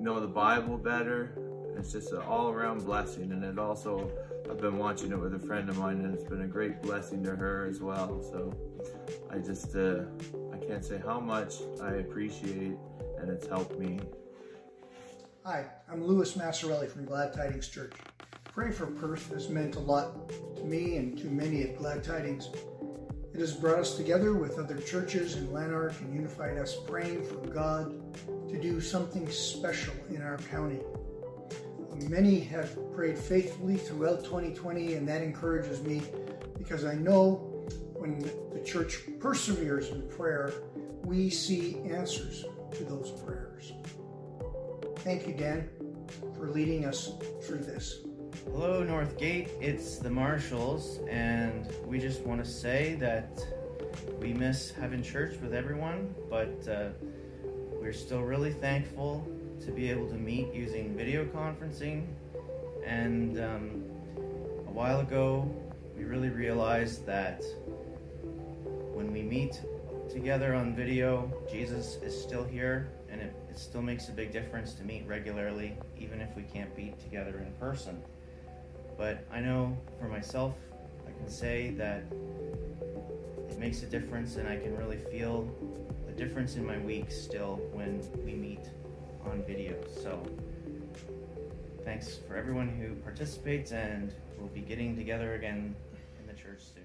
know 0.00 0.20
the 0.20 0.26
Bible 0.26 0.76
better. 0.76 1.38
It's 1.76 1.92
just 1.92 2.12
an 2.12 2.22
all-around 2.22 2.84
blessing 2.84 3.32
and 3.32 3.44
it 3.44 3.58
also 3.58 4.10
I've 4.50 4.60
been 4.60 4.78
watching 4.78 5.12
it 5.12 5.18
with 5.18 5.34
a 5.34 5.38
friend 5.38 5.68
of 5.68 5.78
mine 5.78 6.00
and 6.04 6.14
it's 6.14 6.24
been 6.24 6.42
a 6.42 6.46
great 6.46 6.80
blessing 6.82 7.22
to 7.24 7.36
her 7.36 7.66
as 7.66 7.80
well. 7.80 8.22
So 8.22 8.52
I 9.30 9.38
just 9.38 9.74
uh, 9.76 10.02
I 10.52 10.58
can't 10.58 10.84
say 10.84 11.00
how 11.04 11.20
much 11.20 11.54
I 11.82 11.94
appreciate 11.94 12.76
and 13.18 13.30
it's 13.30 13.46
helped 13.46 13.78
me. 13.78 14.00
Hi, 15.44 15.66
I'm 15.90 16.04
Louis 16.04 16.32
Massarelli 16.32 16.88
from 16.90 17.04
Glad 17.04 17.32
Tidings 17.32 17.68
Church. 17.68 17.92
Pray 18.44 18.72
for 18.72 18.86
Perth 18.86 19.30
has 19.32 19.48
meant 19.48 19.76
a 19.76 19.80
lot 19.80 20.28
to 20.56 20.64
me 20.64 20.96
and 20.96 21.16
to 21.18 21.26
many 21.26 21.62
at 21.62 21.76
Glad 21.78 22.02
Tidings. 22.02 22.48
It 23.36 23.40
has 23.40 23.52
brought 23.52 23.80
us 23.80 23.98
together 23.98 24.32
with 24.32 24.58
other 24.58 24.78
churches 24.78 25.36
in 25.36 25.52
Lanark 25.52 25.92
and 26.00 26.14
unified 26.14 26.56
us 26.56 26.74
praying 26.74 27.22
for 27.22 27.36
God 27.48 27.94
to 28.48 28.58
do 28.58 28.80
something 28.80 29.28
special 29.28 29.92
in 30.08 30.22
our 30.22 30.38
county. 30.38 30.80
Many 32.08 32.40
have 32.40 32.74
prayed 32.94 33.18
faithfully 33.18 33.76
throughout 33.76 34.24
2020, 34.24 34.94
and 34.94 35.06
that 35.06 35.20
encourages 35.20 35.82
me 35.82 36.00
because 36.56 36.86
I 36.86 36.94
know 36.94 37.66
when 37.92 38.20
the 38.54 38.62
church 38.64 39.00
perseveres 39.20 39.90
in 39.90 40.08
prayer, 40.08 40.54
we 41.04 41.28
see 41.28 41.76
answers 41.80 42.46
to 42.72 42.84
those 42.84 43.10
prayers. 43.22 43.74
Thank 45.00 45.26
you, 45.26 45.34
Dan, 45.34 45.68
for 46.38 46.48
leading 46.48 46.86
us 46.86 47.12
through 47.42 47.58
this. 47.58 48.05
Hello, 48.44 48.84
Northgate. 48.84 49.48
It's 49.62 49.96
the 49.96 50.10
Marshalls, 50.10 50.98
and 51.08 51.66
we 51.86 51.98
just 51.98 52.20
want 52.20 52.44
to 52.44 52.50
say 52.50 52.94
that 52.96 53.40
we 54.20 54.34
miss 54.34 54.72
having 54.72 55.02
church 55.02 55.40
with 55.40 55.54
everyone, 55.54 56.14
but 56.28 56.68
uh, 56.68 56.88
we're 57.80 57.94
still 57.94 58.20
really 58.20 58.52
thankful 58.52 59.26
to 59.64 59.70
be 59.70 59.90
able 59.90 60.06
to 60.08 60.16
meet 60.16 60.52
using 60.52 60.94
video 60.94 61.24
conferencing. 61.24 62.06
And 62.84 63.38
um, 63.40 63.84
a 64.68 64.72
while 64.72 65.00
ago, 65.00 65.50
we 65.96 66.04
really 66.04 66.30
realized 66.30 67.06
that 67.06 67.42
when 68.92 69.12
we 69.12 69.22
meet 69.22 69.62
together 70.10 70.54
on 70.54 70.74
video, 70.76 71.32
Jesus 71.50 71.96
is 72.02 72.20
still 72.20 72.44
here, 72.44 72.90
and 73.10 73.20
it, 73.20 73.34
it 73.48 73.58
still 73.58 73.82
makes 73.82 74.08
a 74.10 74.12
big 74.12 74.30
difference 74.30 74.74
to 74.74 74.84
meet 74.84 75.06
regularly, 75.06 75.78
even 75.98 76.20
if 76.20 76.36
we 76.36 76.42
can't 76.42 76.74
be 76.76 76.92
together 77.02 77.38
in 77.38 77.50
person. 77.54 78.02
But 78.96 79.26
I 79.30 79.40
know 79.40 79.76
for 80.00 80.08
myself, 80.08 80.54
I 81.06 81.10
can 81.12 81.28
say 81.28 81.70
that 81.72 82.04
it 83.48 83.58
makes 83.58 83.82
a 83.82 83.86
difference 83.86 84.36
and 84.36 84.48
I 84.48 84.56
can 84.56 84.76
really 84.76 84.98
feel 84.98 85.50
the 86.06 86.12
difference 86.12 86.56
in 86.56 86.64
my 86.64 86.78
week 86.78 87.10
still 87.10 87.60
when 87.72 88.02
we 88.24 88.32
meet 88.32 88.70
on 89.24 89.42
video. 89.46 89.74
So 90.02 90.22
thanks 91.84 92.18
for 92.28 92.36
everyone 92.36 92.68
who 92.68 92.94
participates 92.96 93.72
and 93.72 94.12
we'll 94.38 94.48
be 94.48 94.60
getting 94.60 94.96
together 94.96 95.34
again 95.34 95.74
in 96.18 96.26
the 96.26 96.32
church 96.32 96.62
soon. 96.74 96.82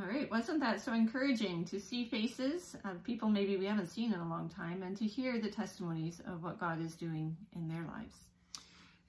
All 0.00 0.08
right, 0.08 0.30
wasn't 0.30 0.60
that 0.60 0.80
so 0.80 0.92
encouraging 0.92 1.64
to 1.66 1.80
see 1.80 2.04
faces 2.04 2.76
of 2.84 3.02
people 3.02 3.28
maybe 3.28 3.56
we 3.56 3.66
haven't 3.66 3.88
seen 3.88 4.12
in 4.12 4.20
a 4.20 4.28
long 4.28 4.48
time 4.48 4.82
and 4.82 4.96
to 4.96 5.04
hear 5.04 5.40
the 5.40 5.50
testimonies 5.50 6.22
of 6.26 6.44
what 6.44 6.60
God 6.60 6.80
is 6.80 6.94
doing 6.94 7.36
in 7.56 7.68
their 7.68 7.82
lives? 7.82 8.14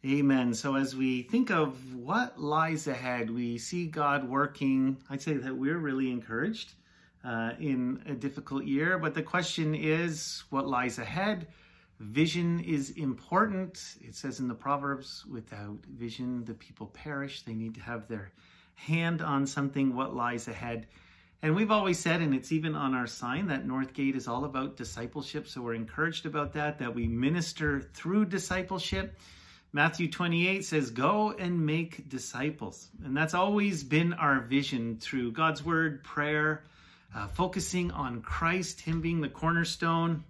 Amen. 0.03 0.55
So 0.55 0.73
as 0.77 0.95
we 0.95 1.21
think 1.21 1.51
of 1.51 1.93
what 1.93 2.41
lies 2.41 2.87
ahead, 2.87 3.29
we 3.29 3.59
see 3.59 3.85
God 3.85 4.27
working. 4.27 4.97
I'd 5.11 5.21
say 5.21 5.33
that 5.33 5.55
we're 5.55 5.77
really 5.77 6.09
encouraged 6.09 6.73
uh, 7.23 7.51
in 7.59 8.01
a 8.07 8.13
difficult 8.13 8.63
year, 8.63 8.97
but 8.97 9.13
the 9.13 9.21
question 9.21 9.75
is 9.75 10.43
what 10.49 10.67
lies 10.67 10.97
ahead? 10.97 11.49
Vision 11.99 12.61
is 12.61 12.89
important. 12.89 13.97
It 14.01 14.15
says 14.15 14.39
in 14.39 14.47
the 14.47 14.55
Proverbs, 14.55 15.23
without 15.29 15.85
vision, 15.85 16.45
the 16.45 16.55
people 16.55 16.87
perish. 16.87 17.43
They 17.43 17.53
need 17.53 17.75
to 17.75 17.81
have 17.81 18.07
their 18.07 18.31
hand 18.73 19.21
on 19.21 19.45
something, 19.45 19.95
what 19.95 20.15
lies 20.15 20.47
ahead. 20.47 20.87
And 21.43 21.55
we've 21.55 21.69
always 21.69 21.99
said, 21.99 22.21
and 22.21 22.33
it's 22.33 22.51
even 22.51 22.73
on 22.73 22.95
our 22.95 23.05
sign, 23.05 23.49
that 23.49 23.67
Northgate 23.67 24.15
is 24.15 24.27
all 24.27 24.45
about 24.45 24.77
discipleship. 24.77 25.47
So 25.47 25.61
we're 25.61 25.75
encouraged 25.75 26.25
about 26.25 26.53
that, 26.53 26.79
that 26.79 26.95
we 26.95 27.07
minister 27.07 27.81
through 27.93 28.25
discipleship. 28.25 29.19
Matthew 29.73 30.09
28 30.09 30.65
says, 30.65 30.89
Go 30.89 31.31
and 31.31 31.65
make 31.65 32.09
disciples. 32.09 32.89
And 33.05 33.15
that's 33.15 33.33
always 33.33 33.83
been 33.83 34.11
our 34.13 34.41
vision 34.41 34.97
through 34.99 35.31
God's 35.31 35.63
word, 35.63 36.03
prayer, 36.03 36.65
uh, 37.15 37.27
focusing 37.27 37.89
on 37.91 38.21
Christ, 38.21 38.81
Him 38.81 38.99
being 38.99 39.21
the 39.21 39.29
cornerstone, 39.29 40.25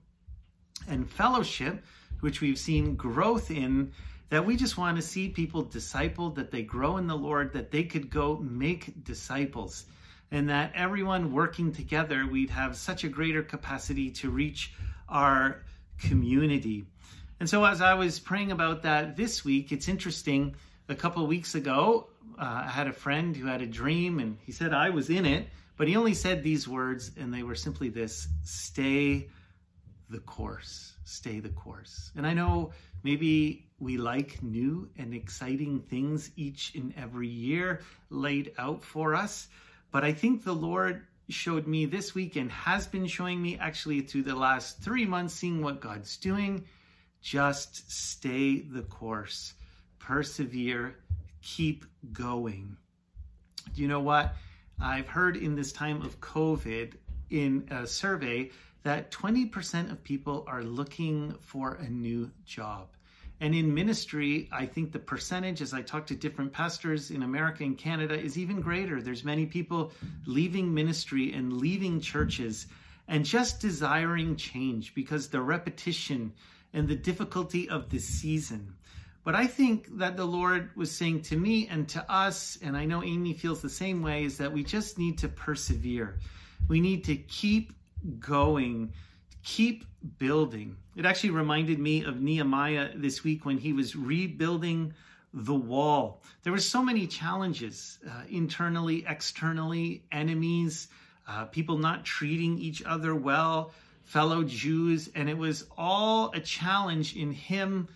and 0.87 1.09
fellowship, 1.09 1.83
which 2.19 2.39
we've 2.39 2.59
seen 2.59 2.95
growth 2.95 3.49
in. 3.49 3.93
That 4.29 4.45
we 4.45 4.55
just 4.55 4.77
want 4.77 4.97
to 4.97 5.01
see 5.01 5.27
people 5.27 5.65
discipled, 5.65 6.35
that 6.35 6.51
they 6.51 6.61
grow 6.61 6.97
in 6.97 7.07
the 7.07 7.17
Lord, 7.17 7.53
that 7.53 7.71
they 7.71 7.83
could 7.83 8.11
go 8.11 8.37
make 8.37 9.03
disciples, 9.03 9.85
and 10.29 10.49
that 10.49 10.71
everyone 10.75 11.33
working 11.33 11.73
together, 11.73 12.27
we'd 12.27 12.51
have 12.51 12.77
such 12.77 13.03
a 13.03 13.09
greater 13.09 13.41
capacity 13.41 14.11
to 14.11 14.29
reach 14.29 14.73
our 15.09 15.63
community. 15.99 16.85
And 17.41 17.49
so, 17.49 17.65
as 17.65 17.81
I 17.81 17.95
was 17.95 18.19
praying 18.19 18.51
about 18.51 18.83
that 18.83 19.17
this 19.17 19.43
week, 19.43 19.71
it's 19.71 19.87
interesting. 19.87 20.55
A 20.89 20.93
couple 20.93 21.25
weeks 21.25 21.55
ago, 21.55 22.07
uh, 22.37 22.65
I 22.65 22.69
had 22.69 22.85
a 22.85 22.93
friend 22.93 23.35
who 23.35 23.47
had 23.47 23.63
a 23.63 23.65
dream, 23.65 24.19
and 24.19 24.37
he 24.45 24.51
said 24.51 24.75
I 24.75 24.91
was 24.91 25.09
in 25.09 25.25
it, 25.25 25.47
but 25.75 25.87
he 25.87 25.95
only 25.95 26.13
said 26.13 26.43
these 26.43 26.67
words, 26.67 27.09
and 27.17 27.33
they 27.33 27.41
were 27.41 27.55
simply 27.55 27.89
this 27.89 28.27
stay 28.43 29.27
the 30.11 30.19
course. 30.19 30.93
Stay 31.03 31.39
the 31.39 31.49
course. 31.49 32.11
And 32.15 32.27
I 32.27 32.35
know 32.35 32.73
maybe 33.01 33.71
we 33.79 33.97
like 33.97 34.43
new 34.43 34.91
and 34.95 35.11
exciting 35.11 35.79
things 35.79 36.29
each 36.35 36.75
and 36.75 36.93
every 36.95 37.27
year 37.27 37.81
laid 38.11 38.51
out 38.59 38.83
for 38.83 39.15
us, 39.15 39.47
but 39.89 40.03
I 40.03 40.13
think 40.13 40.43
the 40.43 40.53
Lord 40.53 41.07
showed 41.27 41.65
me 41.65 41.87
this 41.87 42.13
week 42.13 42.35
and 42.35 42.51
has 42.51 42.85
been 42.85 43.07
showing 43.07 43.41
me 43.41 43.57
actually 43.57 44.01
through 44.01 44.23
the 44.29 44.35
last 44.35 44.83
three 44.83 45.07
months, 45.07 45.33
seeing 45.33 45.63
what 45.63 45.81
God's 45.81 46.17
doing 46.17 46.65
just 47.21 47.91
stay 47.91 48.59
the 48.59 48.81
course, 48.81 49.53
persevere, 49.99 50.95
keep 51.41 51.85
going. 52.11 52.77
Do 53.73 53.81
you 53.81 53.87
know 53.87 53.99
what? 53.99 54.35
I've 54.79 55.07
heard 55.07 55.37
in 55.37 55.55
this 55.55 55.71
time 55.71 56.01
of 56.01 56.19
COVID 56.19 56.93
in 57.29 57.67
a 57.69 57.85
survey 57.85 58.49
that 58.83 59.11
20% 59.11 59.91
of 59.91 60.03
people 60.03 60.43
are 60.47 60.63
looking 60.63 61.35
for 61.39 61.75
a 61.75 61.87
new 61.87 62.31
job. 62.45 62.87
And 63.39 63.55
in 63.55 63.73
ministry, 63.73 64.47
I 64.51 64.67
think 64.67 64.91
the 64.91 64.99
percentage, 64.99 65.61
as 65.61 65.73
I 65.73 65.81
talk 65.81 66.05
to 66.07 66.15
different 66.15 66.53
pastors 66.53 67.09
in 67.09 67.23
America 67.23 67.63
and 67.63 67.77
Canada, 67.77 68.19
is 68.19 68.37
even 68.37 68.61
greater. 68.61 69.01
There's 69.01 69.23
many 69.23 69.47
people 69.47 69.91
leaving 70.25 70.73
ministry 70.73 71.33
and 71.33 71.53
leaving 71.53 72.01
churches 72.01 72.67
and 73.07 73.25
just 73.25 73.59
desiring 73.59 74.35
change 74.35 74.93
because 74.93 75.27
the 75.27 75.41
repetition 75.41 76.33
and 76.73 76.87
the 76.87 76.95
difficulty 76.95 77.69
of 77.69 77.89
this 77.89 78.05
season. 78.05 78.75
But 79.23 79.35
I 79.35 79.45
think 79.45 79.97
that 79.97 80.17
the 80.17 80.25
Lord 80.25 80.71
was 80.75 80.91
saying 80.91 81.21
to 81.23 81.37
me 81.37 81.67
and 81.67 81.87
to 81.89 82.11
us, 82.11 82.57
and 82.61 82.75
I 82.75 82.85
know 82.85 83.03
Amy 83.03 83.33
feels 83.33 83.61
the 83.61 83.69
same 83.69 84.01
way, 84.01 84.23
is 84.23 84.37
that 84.37 84.51
we 84.51 84.63
just 84.63 84.97
need 84.97 85.19
to 85.19 85.27
persevere. 85.27 86.19
We 86.67 86.79
need 86.79 87.03
to 87.05 87.15
keep 87.15 87.73
going, 88.19 88.93
keep 89.43 89.85
building. 90.17 90.75
It 90.95 91.05
actually 91.05 91.31
reminded 91.31 91.77
me 91.77 92.03
of 92.03 92.19
Nehemiah 92.19 92.89
this 92.95 93.23
week 93.23 93.45
when 93.45 93.57
he 93.57 93.73
was 93.73 93.95
rebuilding 93.95 94.93
the 95.33 95.55
wall. 95.55 96.23
There 96.43 96.51
were 96.51 96.59
so 96.59 96.81
many 96.81 97.07
challenges 97.07 97.99
uh, 98.09 98.23
internally, 98.29 99.05
externally, 99.07 100.03
enemies, 100.11 100.87
uh, 101.27 101.45
people 101.45 101.77
not 101.77 102.03
treating 102.03 102.57
each 102.57 102.83
other 102.83 103.15
well, 103.15 103.71
fellow 104.11 104.43
Jews, 104.43 105.09
and 105.15 105.29
it 105.29 105.37
was 105.37 105.65
all 105.77 106.31
a 106.33 106.41
challenge 106.41 107.15
in 107.15 107.31
him 107.31 107.87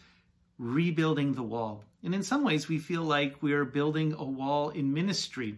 rebuilding 0.57 1.33
the 1.33 1.43
wall. 1.43 1.83
And 2.05 2.15
in 2.15 2.23
some 2.23 2.45
ways, 2.45 2.69
we 2.69 2.79
feel 2.79 3.01
like 3.01 3.43
we're 3.43 3.65
building 3.65 4.15
a 4.17 4.23
wall 4.23 4.69
in 4.69 4.93
ministry. 4.93 5.57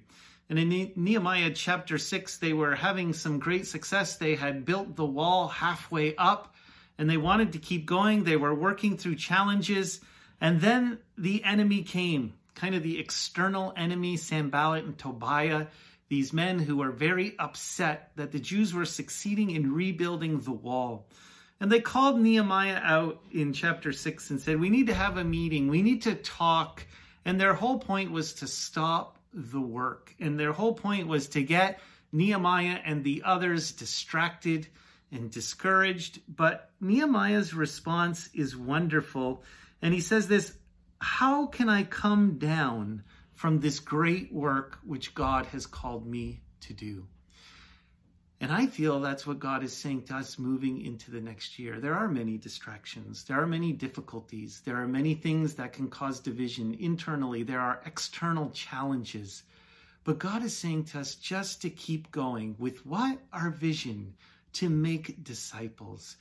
And 0.50 0.58
in 0.58 0.94
Nehemiah 0.96 1.52
chapter 1.52 2.00
6, 2.00 2.40
they 2.40 2.54
were 2.54 2.74
having 2.74 3.14
some 3.14 3.38
great 3.38 3.68
success. 3.68 4.16
They 4.16 4.34
had 4.34 4.66
built 4.66 4.96
the 4.96 5.06
wall 5.06 5.48
halfway 5.48 6.16
up 6.16 6.56
and 6.98 7.08
they 7.08 7.18
wanted 7.18 7.54
to 7.54 7.60
keep 7.60 7.86
going. 7.86 8.24
They 8.24 8.38
were 8.38 8.56
working 8.56 8.98
through 8.98 9.18
challenges. 9.18 10.02
And 10.42 10.60
then 10.60 10.98
the 11.20 11.44
enemy 11.44 11.84
came, 11.84 12.34
kind 12.56 12.74
of 12.74 12.82
the 12.82 13.00
external 13.00 13.74
enemy, 13.78 14.18
Sanballat 14.18 14.86
and 14.86 14.98
Tobiah, 14.98 15.68
these 16.10 16.32
men 16.34 16.60
who 16.60 16.78
were 16.78 16.92
very 16.92 17.36
upset 17.38 18.12
that 18.16 18.32
the 18.32 18.40
Jews 18.40 18.74
were 18.74 18.86
succeeding 18.86 19.52
in 19.52 19.74
rebuilding 19.74 20.40
the 20.40 20.54
wall. 20.54 21.08
And 21.60 21.72
they 21.72 21.82
called 21.82 22.20
Nehemiah 22.20 22.80
out 22.84 23.24
in 23.32 23.52
chapter 23.52 23.92
6 23.92 24.30
and 24.30 24.40
said, 24.40 24.60
We 24.60 24.70
need 24.70 24.88
to 24.88 24.94
have 24.94 25.18
a 25.18 25.24
meeting. 25.24 25.68
We 25.68 25.82
need 25.82 26.04
to 26.04 26.16
talk. 26.16 26.86
And 27.26 27.40
their 27.40 27.54
whole 27.54 27.80
point 27.80 28.12
was 28.12 28.34
to 28.36 28.48
stop 28.48 29.18
the 29.34 29.60
work. 29.60 30.14
And 30.20 30.40
their 30.40 30.54
whole 30.54 30.74
point 30.74 31.08
was 31.08 31.28
to 31.30 31.44
get 31.44 31.80
Nehemiah 32.12 32.80
and 32.86 33.04
the 33.04 33.24
others 33.26 33.72
distracted 33.72 34.68
and 35.12 35.32
discouraged. 35.32 36.22
But 36.28 36.72
Nehemiah's 36.80 37.54
response 37.54 38.30
is 38.34 38.56
wonderful. 38.56 39.44
And 39.82 39.94
he 39.94 40.02
says 40.02 40.28
this 40.28 40.54
How 41.00 41.48
can 41.48 41.70
I 41.70 41.84
come 41.84 42.38
down 42.38 43.04
from 43.38 43.60
this 43.60 43.80
great 43.80 44.34
work 44.34 44.80
which 44.84 45.14
God 45.14 45.46
has 45.46 45.68
called 45.68 46.08
me 46.08 46.42
to 46.62 46.74
do? 46.74 47.06
And 48.42 48.52
I 48.52 48.66
feel 48.66 49.00
that's 49.00 49.26
what 49.26 49.40
God 49.40 49.64
is 49.64 49.76
saying 49.76 50.04
to 50.06 50.16
us 50.16 50.40
moving 50.40 50.84
into 50.84 51.12
the 51.12 51.22
next 51.22 51.60
year. 51.60 51.80
There 51.80 51.94
are 51.94 52.08
many 52.08 52.38
distractions. 52.38 53.24
There 53.24 53.40
are 53.40 53.48
many 53.48 53.74
difficulties. 53.74 54.62
There 54.66 54.78
are 54.78 54.88
many 54.88 55.14
things 55.14 55.54
that 55.56 55.74
can 55.74 55.88
cause 55.88 56.20
division 56.20 56.76
internally. 56.80 57.44
There 57.44 57.62
are 57.62 57.82
external 57.86 58.50
challenges. 58.50 59.44
But 60.04 60.18
God 60.18 60.44
is 60.44 60.58
saying 60.58 60.86
to 60.86 61.00
us 61.00 61.14
just 61.16 61.62
to 61.62 61.70
keep 61.70 62.12
going 62.12 62.56
with 62.58 62.86
what? 62.86 63.20
Our 63.32 63.52
vision 63.52 64.16
to 64.54 64.68
make 64.70 65.24
disciples 65.24 66.18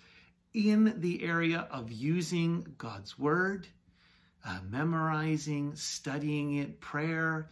in 0.53 1.01
the 1.01 1.23
area 1.23 1.67
of 1.71 1.91
using 1.93 2.75
God's 2.77 3.19
word, 3.19 3.69
uh, 4.47 4.59
memorizing, 4.69 5.75
studying 5.75 6.55
it, 6.55 6.81
prayer, 6.81 7.49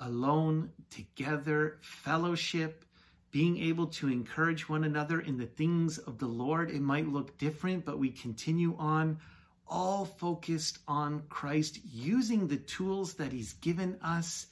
alone, 0.00 0.70
together, 0.90 1.78
fellowship 1.80 2.84
being 3.30 3.58
able 3.58 3.88
to 3.88 4.08
encourage 4.08 4.68
one 4.68 4.84
another 4.84 5.18
in 5.20 5.36
the 5.36 5.46
things 5.46 5.98
of 5.98 6.18
the 6.18 6.26
Lord. 6.26 6.70
It 6.70 6.80
might 6.80 7.08
look 7.08 7.36
different, 7.36 7.84
but 7.84 7.98
we 7.98 8.10
continue 8.10 8.76
on, 8.78 9.18
all 9.66 10.04
focused 10.04 10.78
on 10.86 11.24
Christ, 11.28 11.80
using 11.92 12.46
the 12.46 12.58
tools 12.58 13.14
that 13.14 13.32
He's 13.32 13.54
given 13.54 13.98
us. 14.02 14.46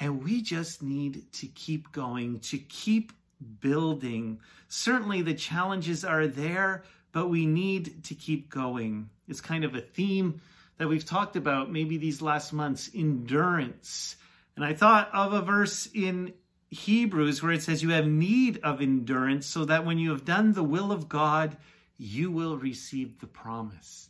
And 0.00 0.22
we 0.22 0.42
just 0.42 0.82
need 0.82 1.32
to 1.32 1.46
keep 1.46 1.92
going, 1.92 2.40
to 2.40 2.58
keep 2.58 3.12
building. 3.60 4.40
Certainly 4.68 5.22
the 5.22 5.32
challenges 5.32 6.04
are 6.04 6.26
there, 6.26 6.84
but 7.12 7.28
we 7.28 7.46
need 7.46 8.04
to 8.04 8.14
keep 8.14 8.50
going. 8.50 9.08
It's 9.28 9.40
kind 9.40 9.64
of 9.64 9.74
a 9.74 9.80
theme 9.80 10.42
that 10.80 10.88
we've 10.88 11.04
talked 11.04 11.36
about 11.36 11.70
maybe 11.70 11.98
these 11.98 12.22
last 12.22 12.54
months 12.54 12.88
endurance. 12.94 14.16
And 14.56 14.64
I 14.64 14.72
thought 14.72 15.10
of 15.12 15.34
a 15.34 15.42
verse 15.42 15.86
in 15.92 16.32
Hebrews 16.70 17.42
where 17.42 17.52
it 17.52 17.62
says 17.62 17.82
you 17.82 17.90
have 17.90 18.06
need 18.06 18.60
of 18.62 18.80
endurance 18.80 19.44
so 19.44 19.66
that 19.66 19.84
when 19.84 19.98
you 19.98 20.08
have 20.08 20.24
done 20.24 20.54
the 20.54 20.64
will 20.64 20.90
of 20.90 21.06
God, 21.06 21.58
you 21.98 22.30
will 22.30 22.56
receive 22.56 23.20
the 23.20 23.26
promise. 23.26 24.08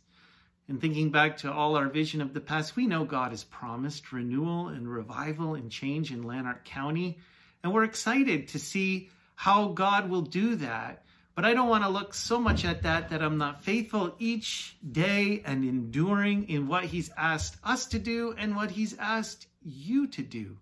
And 0.69 0.79
thinking 0.79 1.11
back 1.11 1.35
to 1.39 1.51
all 1.51 1.75
our 1.75 1.89
vision 1.89 2.21
of 2.21 2.33
the 2.33 2.39
past, 2.39 2.77
we 2.77 2.87
know 2.87 3.03
God 3.03 3.31
has 3.31 3.43
promised 3.43 4.13
renewal 4.13 4.69
and 4.69 4.87
revival 4.87 5.55
and 5.55 5.69
change 5.69 6.09
in 6.09 6.23
Lanark 6.23 6.63
County. 6.63 7.19
And 7.63 7.73
we're 7.73 7.83
excited 7.83 8.47
to 8.47 8.59
see 8.59 9.09
how 9.35 9.73
God 9.73 10.09
will 10.09 10.21
do 10.21 10.55
that. 10.55 11.03
But 11.41 11.49
I 11.49 11.55
don't 11.55 11.69
want 11.69 11.83
to 11.83 11.89
look 11.89 12.13
so 12.13 12.39
much 12.39 12.65
at 12.65 12.83
that 12.83 13.09
that 13.09 13.23
I'm 13.23 13.39
not 13.39 13.63
faithful 13.63 14.13
each 14.19 14.77
day 14.91 15.41
and 15.43 15.63
enduring 15.65 16.47
in 16.47 16.67
what 16.67 16.83
He's 16.83 17.09
asked 17.17 17.57
us 17.63 17.87
to 17.87 17.97
do 17.97 18.35
and 18.37 18.55
what 18.55 18.69
He's 18.69 18.95
asked 18.99 19.47
you 19.63 20.05
to 20.05 20.21
do. 20.21 20.57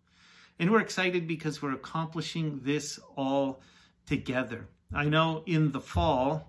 And 0.57 0.71
we're 0.71 0.79
excited 0.79 1.27
because 1.27 1.61
we're 1.61 1.73
accomplishing 1.73 2.61
this 2.63 2.97
all 3.17 3.59
together. 4.05 4.69
I 4.93 5.09
know 5.09 5.43
in 5.45 5.73
the 5.73 5.81
fall, 5.81 6.47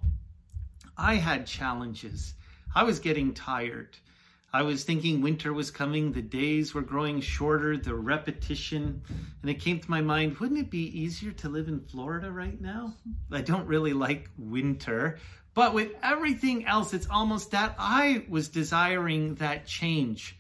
I 0.97 1.17
had 1.17 1.45
challenges. 1.45 2.35
I 2.73 2.85
was 2.85 3.01
getting 3.01 3.35
tired. 3.35 3.97
I 4.53 4.63
was 4.63 4.83
thinking 4.83 5.21
winter 5.21 5.53
was 5.53 5.71
coming, 5.71 6.13
the 6.13 6.23
days 6.23 6.75
were 6.75 6.83
growing 6.83 7.21
shorter, 7.21 7.77
the 7.77 7.95
repetition, 7.95 9.03
and 9.43 9.51
it 9.51 9.61
came 9.61 9.79
to 9.79 9.91
my 9.91 10.01
mind 10.01 10.39
wouldn't 10.39 10.59
it 10.59 10.71
be 10.71 11.01
easier 11.01 11.31
to 11.33 11.49
live 11.49 11.69
in 11.69 11.81
Florida 11.81 12.33
right 12.33 12.61
now? 12.61 12.95
I 13.31 13.43
don't 13.43 13.67
really 13.69 13.93
like 13.93 14.29
winter, 14.37 15.19
but 15.55 15.73
with 15.73 15.93
everything 16.03 16.67
else, 16.67 16.95
it's 16.95 17.07
almost 17.09 17.53
that 17.53 17.77
I 17.79 18.25
was 18.29 18.49
desiring 18.49 19.37
that 19.37 19.67
change. 19.67 20.37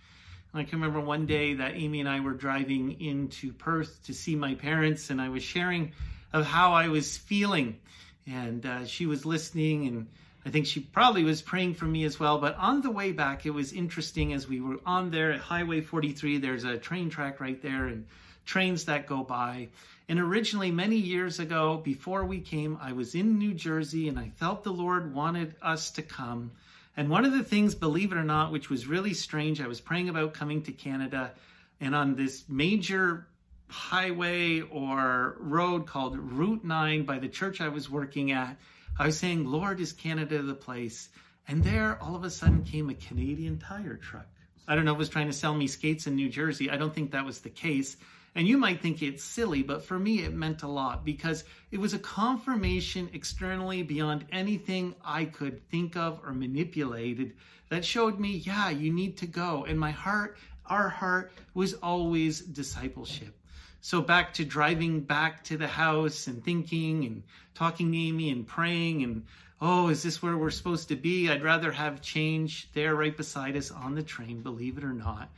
I 0.52 0.64
can 0.64 0.80
remember 0.80 1.00
one 1.00 1.26
day 1.26 1.54
that 1.54 1.76
Amy 1.76 2.00
and 2.00 2.08
I 2.08 2.18
were 2.18 2.32
driving 2.32 3.00
into 3.00 3.52
Perth 3.52 4.02
to 4.06 4.12
see 4.12 4.34
my 4.34 4.54
parents, 4.54 5.10
and 5.10 5.20
I 5.20 5.28
was 5.28 5.44
sharing 5.44 5.92
of 6.32 6.44
how 6.44 6.72
I 6.72 6.88
was 6.88 7.16
feeling. 7.16 7.78
And 8.26 8.66
uh, 8.66 8.86
she 8.86 9.06
was 9.06 9.24
listening, 9.24 9.86
and 9.86 10.08
I 10.44 10.50
think 10.50 10.66
she 10.66 10.80
probably 10.80 11.22
was 11.22 11.42
praying 11.42 11.74
for 11.74 11.84
me 11.84 12.04
as 12.04 12.18
well. 12.18 12.38
But 12.38 12.56
on 12.56 12.80
the 12.80 12.90
way 12.90 13.12
back, 13.12 13.44
it 13.44 13.50
was 13.50 13.72
interesting 13.72 14.32
as 14.32 14.48
we 14.48 14.60
were 14.60 14.80
on 14.86 15.10
there 15.10 15.32
at 15.32 15.40
Highway 15.40 15.80
43, 15.82 16.38
there's 16.38 16.64
a 16.64 16.78
train 16.78 17.10
track 17.10 17.40
right 17.40 17.60
there, 17.60 17.86
and 17.86 18.06
trains 18.46 18.86
that 18.86 19.06
go 19.06 19.22
by. 19.22 19.68
And 20.08 20.18
originally, 20.18 20.70
many 20.70 20.96
years 20.96 21.38
ago, 21.38 21.76
before 21.76 22.24
we 22.24 22.40
came, 22.40 22.78
I 22.80 22.92
was 22.92 23.14
in 23.14 23.38
New 23.38 23.54
Jersey, 23.54 24.08
and 24.08 24.18
I 24.18 24.30
felt 24.30 24.64
the 24.64 24.72
Lord 24.72 25.14
wanted 25.14 25.54
us 25.62 25.90
to 25.92 26.02
come. 26.02 26.52
And 26.96 27.10
one 27.10 27.24
of 27.24 27.32
the 27.32 27.44
things, 27.44 27.74
believe 27.74 28.10
it 28.10 28.18
or 28.18 28.24
not, 28.24 28.50
which 28.50 28.70
was 28.70 28.86
really 28.86 29.14
strange, 29.14 29.60
I 29.60 29.68
was 29.68 29.80
praying 29.80 30.08
about 30.08 30.34
coming 30.34 30.62
to 30.62 30.72
Canada, 30.72 31.32
and 31.80 31.94
on 31.94 32.16
this 32.16 32.44
major 32.48 33.26
highway 33.68 34.62
or 34.62 35.36
road 35.38 35.86
called 35.86 36.18
Route 36.18 36.64
9 36.64 37.04
by 37.04 37.18
the 37.18 37.28
church 37.28 37.60
I 37.60 37.68
was 37.68 37.88
working 37.88 38.32
at, 38.32 38.56
I 39.00 39.06
was 39.06 39.16
saying, 39.16 39.46
Lord, 39.46 39.80
is 39.80 39.94
Canada 39.94 40.42
the 40.42 40.52
place? 40.52 41.08
And 41.48 41.64
there, 41.64 41.98
all 42.02 42.14
of 42.14 42.22
a 42.22 42.28
sudden, 42.28 42.64
came 42.64 42.90
a 42.90 42.94
Canadian 42.94 43.58
Tire 43.58 43.96
truck. 43.96 44.26
I 44.68 44.74
don't 44.74 44.84
know 44.84 44.92
it 44.92 44.98
was 44.98 45.08
trying 45.08 45.28
to 45.28 45.32
sell 45.32 45.54
me 45.54 45.68
skates 45.68 46.06
in 46.06 46.16
New 46.16 46.28
Jersey. 46.28 46.68
I 46.68 46.76
don't 46.76 46.94
think 46.94 47.12
that 47.12 47.24
was 47.24 47.40
the 47.40 47.48
case. 47.48 47.96
And 48.34 48.46
you 48.46 48.58
might 48.58 48.82
think 48.82 49.02
it's 49.02 49.24
silly, 49.24 49.62
but 49.62 49.86
for 49.86 49.98
me, 49.98 50.22
it 50.22 50.34
meant 50.34 50.64
a 50.64 50.68
lot 50.68 51.02
because 51.02 51.44
it 51.70 51.80
was 51.80 51.94
a 51.94 51.98
confirmation 51.98 53.08
externally 53.14 53.82
beyond 53.82 54.26
anything 54.30 54.94
I 55.02 55.24
could 55.24 55.66
think 55.70 55.96
of 55.96 56.20
or 56.22 56.34
manipulated 56.34 57.32
that 57.70 57.86
showed 57.86 58.20
me, 58.20 58.32
yeah, 58.32 58.68
you 58.68 58.92
need 58.92 59.16
to 59.16 59.26
go. 59.26 59.64
And 59.64 59.80
my 59.80 59.92
heart, 59.92 60.36
our 60.66 60.90
heart, 60.90 61.32
was 61.54 61.72
always 61.72 62.42
discipleship. 62.42 63.34
So 63.80 64.00
back 64.00 64.34
to 64.34 64.44
driving 64.44 65.00
back 65.00 65.44
to 65.44 65.56
the 65.56 65.68
house 65.68 66.26
and 66.26 66.44
thinking 66.44 67.04
and 67.04 67.22
talking 67.54 67.92
to 67.92 67.98
Amy 67.98 68.30
and 68.30 68.46
praying 68.46 69.02
and, 69.02 69.24
oh, 69.60 69.88
is 69.88 70.02
this 70.02 70.22
where 70.22 70.36
we're 70.36 70.50
supposed 70.50 70.88
to 70.88 70.96
be? 70.96 71.30
I'd 71.30 71.42
rather 71.42 71.72
have 71.72 72.02
change 72.02 72.70
there 72.72 72.94
right 72.94 73.16
beside 73.16 73.56
us 73.56 73.70
on 73.70 73.94
the 73.94 74.02
train, 74.02 74.42
believe 74.42 74.78
it 74.78 74.84
or 74.84 74.92
not 74.92 75.30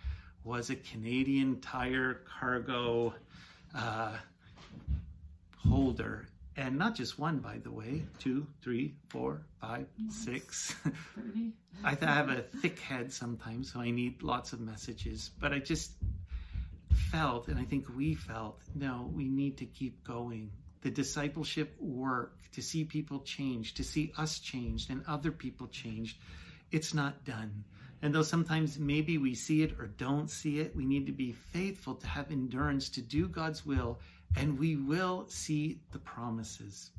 was 0.44 0.70
a 0.70 0.76
Canadian 0.76 1.60
Tire 1.60 2.20
cargo 2.38 3.14
uh, 3.74 4.12
holder. 5.56 6.26
And 6.56 6.76
not 6.78 6.94
just 6.94 7.18
one, 7.18 7.38
by 7.38 7.58
the 7.58 7.70
way, 7.70 8.02
two, 8.18 8.46
three, 8.60 8.94
four, 9.08 9.40
five, 9.60 9.86
six. 10.10 10.74
I 11.84 11.96
have 12.00 12.28
a 12.28 12.42
thick 12.42 12.78
head 12.78 13.10
sometimes, 13.10 13.72
so 13.72 13.80
I 13.80 13.90
need 13.90 14.22
lots 14.22 14.52
of 14.52 14.60
messages. 14.60 15.30
But 15.40 15.52
I 15.52 15.60
just 15.60 15.92
felt, 16.92 17.48
and 17.48 17.58
I 17.58 17.64
think 17.64 17.86
we 17.96 18.14
felt, 18.14 18.60
no, 18.74 19.10
we 19.14 19.24
need 19.24 19.58
to 19.58 19.66
keep 19.66 20.02
going. 20.04 20.50
The 20.82 20.90
discipleship 20.90 21.74
work, 21.80 22.38
to 22.52 22.62
see 22.62 22.84
people 22.84 23.20
change, 23.20 23.74
to 23.74 23.84
see 23.84 24.12
us 24.18 24.38
changed 24.38 24.90
and 24.90 25.02
other 25.06 25.32
people 25.32 25.66
changed, 25.68 26.18
it's 26.70 26.92
not 26.92 27.24
done. 27.24 27.64
And 28.02 28.14
though 28.14 28.22
sometimes 28.22 28.78
maybe 28.78 29.16
we 29.16 29.34
see 29.34 29.62
it 29.62 29.78
or 29.78 29.86
don't 29.86 30.28
see 30.28 30.58
it, 30.58 30.74
we 30.74 30.84
need 30.84 31.06
to 31.06 31.12
be 31.12 31.32
faithful 31.32 31.94
to 31.94 32.06
have 32.06 32.30
endurance 32.30 32.88
to 32.90 33.00
do 33.00 33.28
God's 33.28 33.64
will, 33.64 34.00
and 34.36 34.58
we 34.58 34.76
will 34.76 35.26
see 35.28 35.80
the 35.92 35.98
promises. 35.98 36.90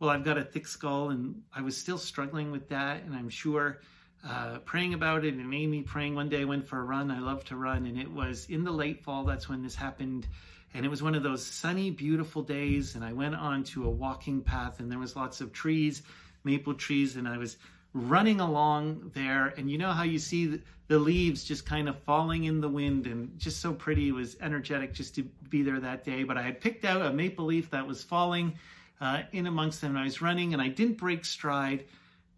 well, 0.00 0.10
I've 0.10 0.24
got 0.24 0.38
a 0.38 0.44
thick 0.44 0.66
skull, 0.66 1.10
and 1.10 1.42
I 1.54 1.62
was 1.62 1.76
still 1.76 1.98
struggling 1.98 2.50
with 2.50 2.68
that. 2.68 3.02
And 3.02 3.14
I'm 3.14 3.28
sure 3.28 3.80
uh, 4.26 4.58
praying 4.64 4.94
about 4.94 5.24
it 5.24 5.34
and 5.34 5.54
Amy 5.54 5.82
praying 5.82 6.14
one 6.14 6.28
day 6.28 6.42
I 6.42 6.44
went 6.44 6.66
for 6.66 6.78
a 6.78 6.82
run. 6.82 7.10
I 7.10 7.20
love 7.20 7.44
to 7.46 7.56
run, 7.56 7.86
and 7.86 7.98
it 7.98 8.10
was 8.10 8.46
in 8.48 8.64
the 8.64 8.72
late 8.72 9.02
fall. 9.02 9.24
That's 9.24 9.48
when 9.48 9.62
this 9.62 9.74
happened. 9.74 10.26
And 10.74 10.84
it 10.84 10.88
was 10.88 11.02
one 11.02 11.14
of 11.14 11.22
those 11.22 11.44
sunny, 11.44 11.90
beautiful 11.90 12.42
days. 12.42 12.94
And 12.94 13.04
I 13.04 13.12
went 13.12 13.34
onto 13.34 13.86
a 13.86 13.90
walking 13.90 14.42
path, 14.42 14.80
and 14.80 14.90
there 14.90 14.98
was 14.98 15.16
lots 15.16 15.40
of 15.40 15.52
trees, 15.52 16.02
maple 16.44 16.74
trees, 16.74 17.16
and 17.16 17.28
I 17.28 17.38
was 17.38 17.56
running 17.94 18.40
along 18.40 19.12
there. 19.14 19.54
And 19.56 19.70
you 19.70 19.78
know 19.78 19.92
how 19.92 20.02
you 20.02 20.18
see 20.18 20.60
the 20.88 20.98
leaves 20.98 21.44
just 21.44 21.64
kind 21.64 21.88
of 21.88 21.98
falling 22.00 22.44
in 22.44 22.60
the 22.60 22.68
wind 22.68 23.06
and 23.06 23.38
just 23.38 23.60
so 23.60 23.72
pretty. 23.72 24.08
It 24.08 24.12
was 24.12 24.36
energetic 24.40 24.94
just 24.94 25.14
to 25.14 25.22
be 25.48 25.62
there 25.62 25.80
that 25.80 26.04
day. 26.04 26.24
But 26.24 26.36
I 26.36 26.42
had 26.42 26.60
picked 26.60 26.84
out 26.84 27.02
a 27.02 27.12
maple 27.12 27.46
leaf 27.46 27.70
that 27.70 27.86
was 27.86 28.02
falling 28.02 28.58
uh, 29.00 29.22
in 29.32 29.46
amongst 29.46 29.80
them. 29.80 29.90
And 29.90 30.00
I 30.00 30.04
was 30.04 30.20
running, 30.20 30.52
and 30.52 30.60
I 30.60 30.68
didn't 30.68 30.98
break 30.98 31.24
stride. 31.24 31.84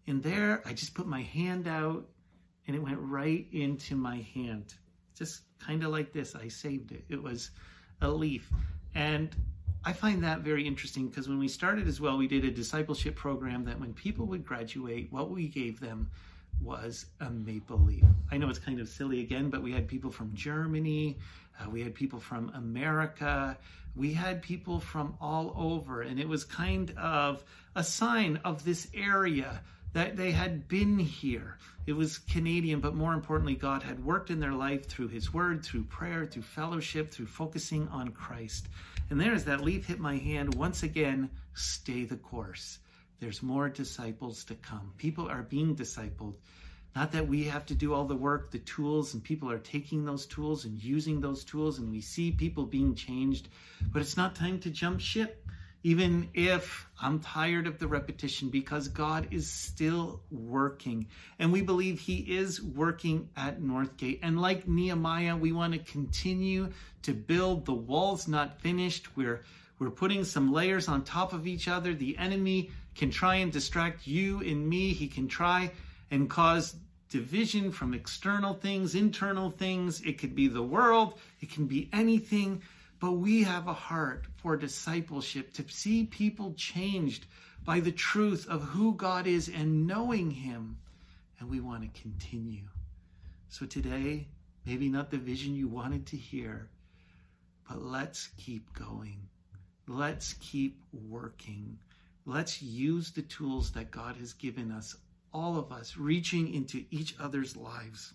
And 0.07 0.23
there, 0.23 0.61
I 0.65 0.73
just 0.73 0.93
put 0.93 1.07
my 1.07 1.21
hand 1.21 1.67
out, 1.67 2.07
and 2.67 2.75
it 2.75 2.79
went 2.79 2.99
right 2.99 3.45
into 3.51 3.95
my 3.95 4.25
hand. 4.33 4.73
Just 5.15 5.41
kind 5.59 5.83
of 5.83 5.91
like 5.91 6.11
this. 6.11 6.35
I 6.35 6.47
saved 6.47 6.91
it. 6.91 7.05
It 7.09 7.21
was 7.21 7.51
a 8.01 8.09
leaf. 8.09 8.49
And 8.95 9.35
I 9.83 9.93
find 9.93 10.23
that 10.23 10.41
very 10.41 10.67
interesting 10.67 11.07
because 11.07 11.27
when 11.27 11.39
we 11.39 11.47
started 11.47 11.87
as 11.87 11.99
well, 11.99 12.17
we 12.17 12.27
did 12.27 12.45
a 12.45 12.51
discipleship 12.51 13.15
program 13.15 13.63
that 13.65 13.79
when 13.79 13.93
people 13.93 14.25
would 14.27 14.45
graduate, 14.45 15.07
what 15.11 15.31
we 15.31 15.47
gave 15.47 15.79
them 15.79 16.09
was 16.61 17.07
a 17.19 17.29
maple 17.29 17.79
leaf. 17.79 18.03
I 18.31 18.37
know 18.37 18.49
it's 18.49 18.59
kind 18.59 18.79
of 18.79 18.87
silly 18.87 19.21
again, 19.21 19.49
but 19.49 19.63
we 19.63 19.71
had 19.71 19.87
people 19.87 20.11
from 20.11 20.33
Germany, 20.35 21.17
uh, 21.59 21.69
we 21.69 21.81
had 21.81 21.95
people 21.95 22.19
from 22.19 22.51
America, 22.53 23.57
we 23.95 24.13
had 24.13 24.41
people 24.41 24.79
from 24.79 25.15
all 25.19 25.53
over, 25.57 26.01
and 26.01 26.19
it 26.19 26.27
was 26.27 26.43
kind 26.43 26.93
of 26.97 27.43
a 27.75 27.83
sign 27.83 28.39
of 28.45 28.63
this 28.63 28.87
area 28.93 29.61
that 29.93 30.15
they 30.17 30.31
had 30.31 30.67
been 30.67 30.99
here. 30.99 31.57
It 31.85 31.93
was 31.93 32.19
Canadian, 32.19 32.79
but 32.79 32.95
more 32.95 33.13
importantly, 33.13 33.55
God 33.55 33.83
had 33.83 34.05
worked 34.05 34.29
in 34.29 34.39
their 34.39 34.53
life 34.53 34.87
through 34.87 35.09
His 35.09 35.33
Word, 35.33 35.63
through 35.63 35.83
prayer, 35.83 36.25
through 36.25 36.43
fellowship, 36.43 37.11
through 37.11 37.25
focusing 37.27 37.87
on 37.89 38.09
Christ. 38.09 38.67
And 39.09 39.19
there, 39.19 39.33
as 39.33 39.45
that 39.45 39.61
leaf 39.61 39.87
hit 39.87 39.99
my 39.99 40.17
hand, 40.17 40.55
once 40.55 40.83
again, 40.83 41.29
stay 41.53 42.05
the 42.05 42.15
course. 42.15 42.79
There's 43.19 43.43
more 43.43 43.69
disciples 43.69 44.43
to 44.45 44.55
come. 44.55 44.93
People 44.97 45.27
are 45.27 45.43
being 45.43 45.75
discipled. 45.75 46.37
Not 46.95 47.13
that 47.13 47.27
we 47.27 47.45
have 47.45 47.65
to 47.67 47.75
do 47.75 47.93
all 47.93 48.05
the 48.05 48.15
work, 48.15 48.51
the 48.51 48.59
tools, 48.59 49.13
and 49.13 49.23
people 49.23 49.49
are 49.49 49.59
taking 49.59 50.03
those 50.03 50.25
tools 50.25 50.65
and 50.65 50.81
using 50.83 51.21
those 51.21 51.43
tools, 51.43 51.79
and 51.79 51.89
we 51.89 52.01
see 52.01 52.31
people 52.31 52.65
being 52.65 52.95
changed, 52.95 53.47
but 53.91 54.01
it's 54.01 54.17
not 54.17 54.35
time 54.35 54.59
to 54.59 54.69
jump 54.69 54.99
ship 54.99 55.40
even 55.83 56.29
if 56.33 56.87
I'm 57.01 57.19
tired 57.19 57.65
of 57.67 57.79
the 57.79 57.87
repetition, 57.87 58.49
because 58.49 58.87
God 58.87 59.27
is 59.31 59.49
still 59.49 60.21
working. 60.29 61.07
And 61.39 61.51
we 61.51 61.61
believe 61.61 61.99
He 61.99 62.17
is 62.17 62.61
working 62.61 63.29
at 63.35 63.61
Northgate. 63.61 64.19
And 64.21 64.39
like 64.39 64.67
Nehemiah, 64.67 65.35
we 65.35 65.51
want 65.51 65.73
to 65.73 65.79
continue 65.79 66.71
to 67.03 67.13
build 67.13 67.65
the 67.65 67.73
walls 67.73 68.27
not 68.27 68.61
finished. 68.61 69.15
We're, 69.17 69.43
we're 69.79 69.89
putting 69.89 70.23
some 70.23 70.53
layers 70.53 70.87
on 70.87 71.03
top 71.03 71.33
of 71.33 71.47
each 71.47 71.67
other. 71.67 71.93
The 71.93 72.17
enemy 72.17 72.69
can 72.93 73.09
try 73.09 73.35
and 73.35 73.51
distract 73.51 74.05
you 74.05 74.41
and 74.41 74.67
me. 74.67 74.93
He 74.93 75.07
can 75.07 75.27
try 75.27 75.71
and 76.11 76.29
cause 76.29 76.75
division 77.09 77.71
from 77.71 77.93
external 77.93 78.53
things, 78.53 78.95
internal 78.95 79.49
things. 79.49 80.01
It 80.01 80.17
could 80.17 80.35
be 80.35 80.47
the 80.47 80.63
world, 80.63 81.19
it 81.39 81.51
can 81.51 81.65
be 81.65 81.89
anything. 81.91 82.61
But 82.99 83.13
we 83.13 83.43
have 83.43 83.67
a 83.67 83.73
heart 83.73 84.25
for 84.41 84.57
discipleship, 84.57 85.53
to 85.53 85.67
see 85.67 86.05
people 86.05 86.53
changed 86.53 87.25
by 87.63 87.79
the 87.79 87.91
truth 87.91 88.47
of 88.49 88.63
who 88.63 88.95
God 88.95 89.27
is 89.27 89.47
and 89.47 89.85
knowing 89.85 90.31
Him. 90.31 90.77
And 91.39 91.49
we 91.49 91.59
want 91.59 91.83
to 91.83 92.01
continue. 92.01 92.67
So 93.49 93.65
today, 93.65 94.27
maybe 94.65 94.89
not 94.89 95.11
the 95.11 95.17
vision 95.17 95.55
you 95.55 95.67
wanted 95.67 96.05
to 96.07 96.17
hear, 96.17 96.69
but 97.67 97.81
let's 97.81 98.29
keep 98.37 98.73
going. 98.73 99.27
Let's 99.87 100.33
keep 100.33 100.79
working. 101.09 101.77
Let's 102.25 102.61
use 102.61 103.11
the 103.11 103.23
tools 103.23 103.71
that 103.71 103.91
God 103.91 104.15
has 104.17 104.33
given 104.33 104.71
us, 104.71 104.95
all 105.33 105.57
of 105.57 105.71
us, 105.71 105.97
reaching 105.97 106.53
into 106.53 106.85
each 106.91 107.15
other's 107.19 107.57
lives, 107.57 108.13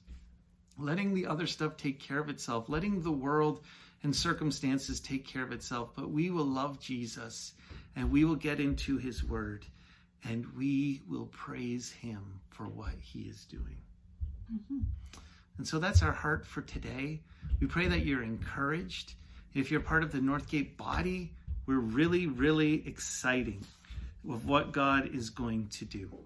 letting 0.78 1.12
the 1.12 1.26
other 1.26 1.46
stuff 1.46 1.76
take 1.76 2.00
care 2.00 2.18
of 2.18 2.28
itself, 2.28 2.68
letting 2.68 3.02
the 3.02 3.10
world 3.10 3.60
and 4.06 4.14
circumstances 4.14 5.00
take 5.00 5.26
care 5.26 5.42
of 5.42 5.50
itself, 5.50 5.90
but 5.96 6.08
we 6.08 6.30
will 6.30 6.44
love 6.44 6.78
Jesus 6.78 7.54
and 7.96 8.08
we 8.08 8.24
will 8.24 8.36
get 8.36 8.60
into 8.60 8.98
his 8.98 9.24
word 9.24 9.66
and 10.22 10.46
we 10.56 11.02
will 11.08 11.26
praise 11.26 11.90
him 11.90 12.40
for 12.50 12.68
what 12.68 12.94
he 13.00 13.22
is 13.22 13.44
doing. 13.46 13.78
Mm-hmm. 14.54 14.78
And 15.58 15.66
so 15.66 15.80
that's 15.80 16.04
our 16.04 16.12
heart 16.12 16.46
for 16.46 16.62
today. 16.62 17.20
We 17.60 17.66
pray 17.66 17.88
that 17.88 18.06
you're 18.06 18.22
encouraged. 18.22 19.14
If 19.54 19.72
you're 19.72 19.80
part 19.80 20.04
of 20.04 20.12
the 20.12 20.18
Northgate 20.18 20.76
body, 20.76 21.32
we're 21.66 21.80
really, 21.80 22.28
really 22.28 22.86
exciting 22.86 23.66
of 24.30 24.46
what 24.46 24.70
God 24.70 25.12
is 25.12 25.30
going 25.30 25.66
to 25.70 25.84
do. 25.84 26.16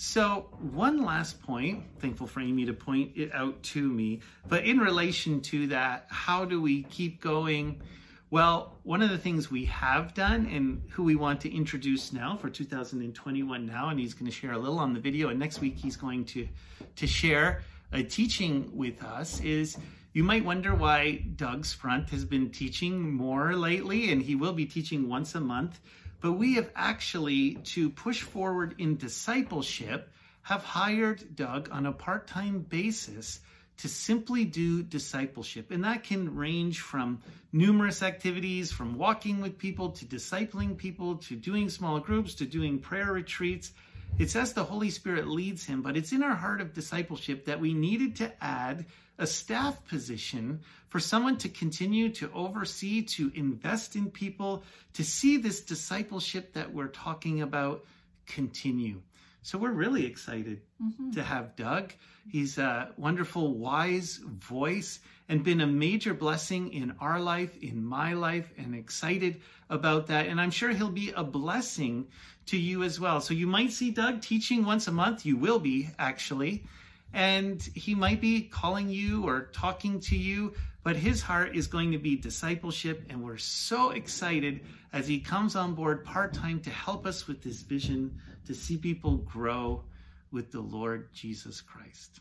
So, 0.00 0.46
one 0.60 1.02
last 1.02 1.42
point, 1.42 1.82
thankful 1.98 2.28
for 2.28 2.38
Amy 2.38 2.66
to 2.66 2.72
point 2.72 3.14
it 3.16 3.34
out 3.34 3.60
to 3.64 3.82
me, 3.82 4.20
but 4.46 4.62
in 4.62 4.78
relation 4.78 5.40
to 5.40 5.66
that, 5.66 6.06
how 6.08 6.44
do 6.44 6.62
we 6.62 6.84
keep 6.84 7.20
going? 7.20 7.82
Well, 8.30 8.76
one 8.84 9.02
of 9.02 9.10
the 9.10 9.18
things 9.18 9.50
we 9.50 9.64
have 9.64 10.14
done 10.14 10.46
and 10.46 10.82
who 10.90 11.02
we 11.02 11.16
want 11.16 11.40
to 11.40 11.52
introduce 11.52 12.12
now 12.12 12.36
for 12.36 12.48
2021 12.48 13.66
now, 13.66 13.88
and 13.88 13.98
he's 13.98 14.14
going 14.14 14.30
to 14.30 14.32
share 14.32 14.52
a 14.52 14.58
little 14.58 14.78
on 14.78 14.94
the 14.94 15.00
video, 15.00 15.30
and 15.30 15.38
next 15.40 15.60
week 15.60 15.76
he's 15.76 15.96
going 15.96 16.26
to, 16.26 16.46
to 16.94 17.08
share 17.08 17.64
a 17.92 18.04
teaching 18.04 18.70
with 18.76 19.02
us 19.02 19.40
is 19.40 19.78
you 20.12 20.22
might 20.22 20.44
wonder 20.44 20.76
why 20.76 21.24
Doug 21.34 21.64
Sprunt 21.64 22.10
has 22.10 22.24
been 22.24 22.50
teaching 22.50 23.12
more 23.12 23.56
lately, 23.56 24.12
and 24.12 24.22
he 24.22 24.36
will 24.36 24.52
be 24.52 24.64
teaching 24.64 25.08
once 25.08 25.34
a 25.34 25.40
month. 25.40 25.80
But 26.20 26.32
we 26.32 26.54
have 26.54 26.70
actually, 26.74 27.54
to 27.54 27.90
push 27.90 28.22
forward 28.22 28.74
in 28.78 28.96
discipleship, 28.96 30.12
have 30.42 30.64
hired 30.64 31.36
Doug 31.36 31.68
on 31.70 31.86
a 31.86 31.92
part 31.92 32.26
time 32.26 32.60
basis 32.60 33.40
to 33.78 33.88
simply 33.88 34.44
do 34.44 34.82
discipleship. 34.82 35.70
And 35.70 35.84
that 35.84 36.02
can 36.02 36.34
range 36.34 36.80
from 36.80 37.22
numerous 37.52 38.02
activities, 38.02 38.72
from 38.72 38.98
walking 38.98 39.40
with 39.40 39.58
people 39.58 39.90
to 39.90 40.04
discipling 40.04 40.76
people 40.76 41.16
to 41.18 41.36
doing 41.36 41.68
small 41.68 42.00
groups 42.00 42.34
to 42.34 42.44
doing 42.44 42.80
prayer 42.80 43.12
retreats. 43.12 43.72
It's 44.18 44.34
as 44.34 44.52
the 44.52 44.64
Holy 44.64 44.90
Spirit 44.90 45.28
leads 45.28 45.64
him, 45.64 45.82
but 45.82 45.96
it's 45.96 46.12
in 46.12 46.24
our 46.24 46.34
heart 46.34 46.60
of 46.60 46.74
discipleship 46.74 47.44
that 47.44 47.60
we 47.60 47.72
needed 47.72 48.16
to 48.16 48.32
add 48.44 48.86
a 49.18 49.26
staff 49.26 49.84
position 49.86 50.60
for 50.88 51.00
someone 51.00 51.36
to 51.38 51.48
continue 51.48 52.08
to 52.10 52.30
oversee, 52.32 53.02
to 53.02 53.30
invest 53.34 53.96
in 53.96 54.10
people, 54.10 54.62
to 54.94 55.04
see 55.04 55.36
this 55.36 55.60
discipleship 55.60 56.52
that 56.54 56.72
we're 56.72 56.88
talking 56.88 57.42
about 57.42 57.84
continue. 58.26 59.00
So 59.42 59.58
we're 59.58 59.72
really 59.72 60.06
excited 60.06 60.60
mm-hmm. 60.82 61.12
to 61.12 61.22
have 61.22 61.56
Doug. 61.56 61.92
He's 62.28 62.58
a 62.58 62.92
wonderful, 62.96 63.54
wise 63.54 64.16
voice 64.16 65.00
and 65.28 65.44
been 65.44 65.60
a 65.60 65.66
major 65.66 66.14
blessing 66.14 66.72
in 66.72 66.94
our 67.00 67.20
life, 67.20 67.56
in 67.62 67.84
my 67.84 68.14
life, 68.14 68.50
and 68.56 68.74
excited 68.74 69.40
about 69.68 70.06
that. 70.08 70.26
And 70.26 70.40
I'm 70.40 70.50
sure 70.50 70.70
he'll 70.70 70.90
be 70.90 71.12
a 71.14 71.24
blessing 71.24 72.08
to 72.46 72.56
you 72.56 72.82
as 72.82 72.98
well. 72.98 73.20
So 73.20 73.34
you 73.34 73.46
might 73.46 73.72
see 73.72 73.90
Doug 73.90 74.22
teaching 74.22 74.64
once 74.64 74.86
a 74.86 74.92
month. 74.92 75.26
You 75.26 75.36
will 75.36 75.58
be, 75.58 75.90
actually 75.98 76.64
and 77.12 77.62
he 77.74 77.94
might 77.94 78.20
be 78.20 78.42
calling 78.42 78.88
you 78.88 79.26
or 79.26 79.50
talking 79.52 80.00
to 80.00 80.16
you, 80.16 80.54
but 80.82 80.96
his 80.96 81.22
heart 81.22 81.56
is 81.56 81.66
going 81.66 81.92
to 81.92 81.98
be 81.98 82.16
discipleship. 82.16 83.06
And 83.08 83.22
we're 83.22 83.38
so 83.38 83.90
excited 83.90 84.60
as 84.92 85.08
he 85.08 85.20
comes 85.20 85.56
on 85.56 85.74
board 85.74 86.04
part 86.04 86.34
time 86.34 86.60
to 86.60 86.70
help 86.70 87.06
us 87.06 87.26
with 87.26 87.42
this 87.42 87.62
vision 87.62 88.20
to 88.46 88.54
see 88.54 88.76
people 88.76 89.18
grow 89.18 89.84
with 90.30 90.52
the 90.52 90.60
Lord 90.60 91.12
Jesus 91.12 91.60
Christ. 91.60 92.20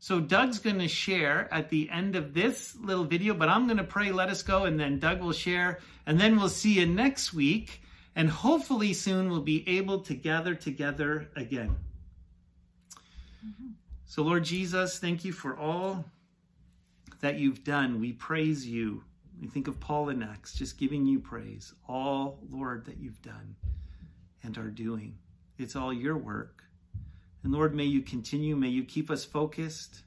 So 0.00 0.20
Doug's 0.20 0.60
going 0.60 0.78
to 0.78 0.88
share 0.88 1.52
at 1.52 1.70
the 1.70 1.90
end 1.90 2.14
of 2.14 2.32
this 2.32 2.76
little 2.76 3.04
video, 3.04 3.34
but 3.34 3.48
I'm 3.48 3.66
going 3.66 3.78
to 3.78 3.84
pray, 3.84 4.12
let 4.12 4.28
us 4.28 4.42
go, 4.42 4.64
and 4.64 4.78
then 4.78 5.00
Doug 5.00 5.20
will 5.20 5.32
share, 5.32 5.80
and 6.06 6.20
then 6.20 6.36
we'll 6.36 6.48
see 6.48 6.74
you 6.74 6.86
next 6.86 7.32
week. 7.34 7.82
And 8.14 8.30
hopefully 8.30 8.94
soon 8.94 9.28
we'll 9.28 9.42
be 9.42 9.68
able 9.68 10.00
to 10.02 10.14
gather 10.14 10.54
together 10.54 11.28
again. 11.36 11.76
Mm-hmm. 13.44 13.68
So, 14.08 14.22
Lord 14.22 14.44
Jesus, 14.44 14.98
thank 14.98 15.24
you 15.24 15.32
for 15.32 15.58
all 15.58 16.04
that 17.20 17.38
you've 17.38 17.62
done. 17.62 18.00
We 18.00 18.12
praise 18.12 18.66
you. 18.66 19.04
We 19.38 19.48
think 19.48 19.68
of 19.68 19.78
Paul 19.78 20.08
in 20.08 20.22
Acts, 20.22 20.54
just 20.54 20.78
giving 20.78 21.06
you 21.06 21.20
praise. 21.20 21.74
All, 21.86 22.40
Lord, 22.50 22.86
that 22.86 22.98
you've 22.98 23.20
done 23.20 23.54
and 24.42 24.56
are 24.56 24.70
doing. 24.70 25.18
It's 25.58 25.76
all 25.76 25.92
your 25.92 26.16
work. 26.16 26.64
And 27.44 27.52
Lord, 27.52 27.74
may 27.74 27.84
you 27.84 28.00
continue. 28.00 28.56
May 28.56 28.68
you 28.68 28.84
keep 28.84 29.10
us 29.10 29.26
focused. 29.26 30.02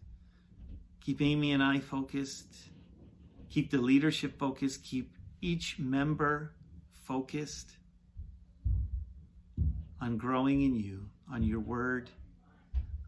Keep 1.02 1.22
Amy 1.22 1.52
and 1.52 1.62
I 1.62 1.80
focused. 1.80 2.56
Keep 3.50 3.70
the 3.70 3.78
leadership 3.78 4.40
focused. 4.40 4.84
Keep 4.84 5.16
each 5.42 5.78
member 5.80 6.56
focused. 7.06 7.78
on 10.02 10.18
growing 10.18 10.64
in 10.64 10.76
you, 10.76 11.08
on 11.32 11.44
your 11.44 11.60
word, 11.60 12.10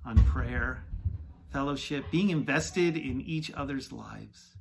on 0.05 0.23
prayer, 0.25 0.83
fellowship, 1.51 2.05
being 2.11 2.29
invested 2.29 2.97
in 2.97 3.21
each 3.21 3.51
other's 3.53 3.91
lives. 3.91 4.55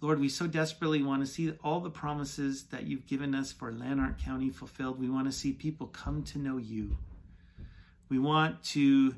Lord, 0.00 0.18
we 0.18 0.28
so 0.28 0.46
desperately 0.46 1.02
want 1.02 1.24
to 1.24 1.30
see 1.30 1.52
all 1.62 1.80
the 1.80 1.90
promises 1.90 2.64
that 2.64 2.84
you've 2.84 3.06
given 3.06 3.34
us 3.34 3.52
for 3.52 3.72
Lanark 3.72 4.20
County 4.20 4.50
fulfilled. 4.50 4.98
We 4.98 5.08
want 5.08 5.26
to 5.26 5.32
see 5.32 5.52
people 5.52 5.86
come 5.86 6.24
to 6.24 6.38
know 6.38 6.56
you. 6.58 6.96
We 8.08 8.18
want 8.18 8.62
to 8.64 9.14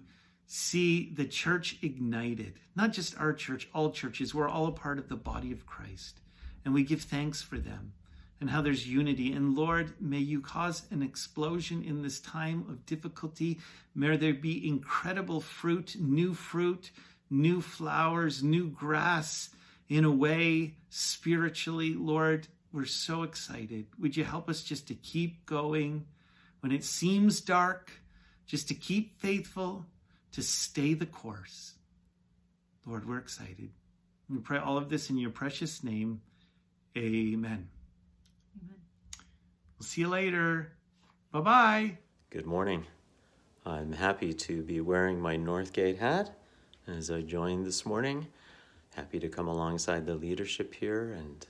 see 0.47 1.11
the 1.15 1.25
church 1.25 1.79
ignited, 1.83 2.55
not 2.77 2.93
just 2.93 3.19
our 3.19 3.33
church, 3.33 3.69
all 3.75 3.91
churches. 3.91 4.35
We're 4.35 4.49
all 4.49 4.67
a 4.67 4.73
part 4.73 4.99
of 4.99 5.09
the 5.09 5.17
body 5.17 5.53
of 5.53 5.67
Christ, 5.67 6.21
and 6.65 6.75
we 6.75 6.85
give 6.85 7.03
thanks 7.03 7.41
for 7.41 7.59
them 7.59 7.95
and 8.41 8.51
how 8.51 8.61
there's 8.61 8.87
unity. 8.87 9.33
And 9.33 9.55
Lord, 9.55 9.95
may 10.01 10.19
you 10.19 10.41
cause 10.41 10.83
an 10.91 11.03
explosion 11.03 11.83
in 11.83 12.03
this 12.03 12.21
time 12.21 12.67
of 12.69 12.85
difficulty. 12.87 13.61
May 13.95 14.17
there 14.17 14.35
be 14.35 14.69
incredible 14.69 15.41
fruit, 15.41 15.97
new 15.99 16.35
fruit, 16.35 16.91
new 17.31 17.61
flowers, 17.61 18.43
new 18.43 18.69
grass 18.69 19.51
in 19.89 20.05
a 20.05 20.11
way 20.11 20.75
spiritually. 20.91 21.95
Lord, 21.95 22.49
we're 22.73 22.85
so 22.85 23.23
excited. 23.23 23.87
Would 24.01 24.17
you 24.17 24.25
help 24.25 24.49
us 24.49 24.63
just 24.63 24.89
to 24.89 24.95
keep 24.95 25.47
going 25.47 26.07
when 26.61 26.73
it 26.73 26.85
seems 26.85 27.41
dark, 27.41 27.93
just 28.47 28.69
to 28.69 28.75
keep 28.75 29.21
faithful, 29.21 29.87
to 30.33 30.43
stay 30.43 30.95
the 30.95 31.07
course? 31.07 31.75
Lord, 32.87 33.09
we're 33.09 33.19
excited. 33.19 33.71
We 34.29 34.39
pray 34.39 34.59
all 34.59 34.77
of 34.77 34.89
this 34.89 35.11
in 35.11 35.19
your 35.19 35.31
precious 35.31 35.85
name. 35.85 36.21
Amen. 36.97 37.69
We'll 39.79 39.87
see 39.87 40.03
you 40.03 40.09
later. 40.09 40.73
Bye 41.33 41.41
bye. 41.41 41.99
Good 42.31 42.47
morning. 42.47 42.87
I'm 43.67 43.93
happy 43.93 44.33
to 44.33 44.63
be 44.63 44.81
wearing 44.81 45.21
my 45.21 45.37
Northgate 45.37 45.99
hat 45.99 46.39
as 46.87 47.11
I 47.11 47.23
joined 47.23 47.67
this 47.67 47.85
morning. 47.85 48.29
Happy 48.95 49.19
to 49.19 49.29
come 49.29 49.49
alongside 49.49 50.07
the 50.07 50.15
leadership 50.15 50.75
here 50.75 51.13
and 51.13 51.47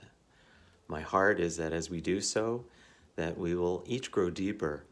my 0.88 1.00
heart 1.00 1.40
is 1.40 1.56
that 1.56 1.72
as 1.72 1.90
we 1.90 2.00
do 2.00 2.20
so 2.20 2.64
that 3.16 3.36
we 3.36 3.54
will 3.54 3.84
each 3.86 4.10
grow 4.10 4.30
deeper 4.30 4.84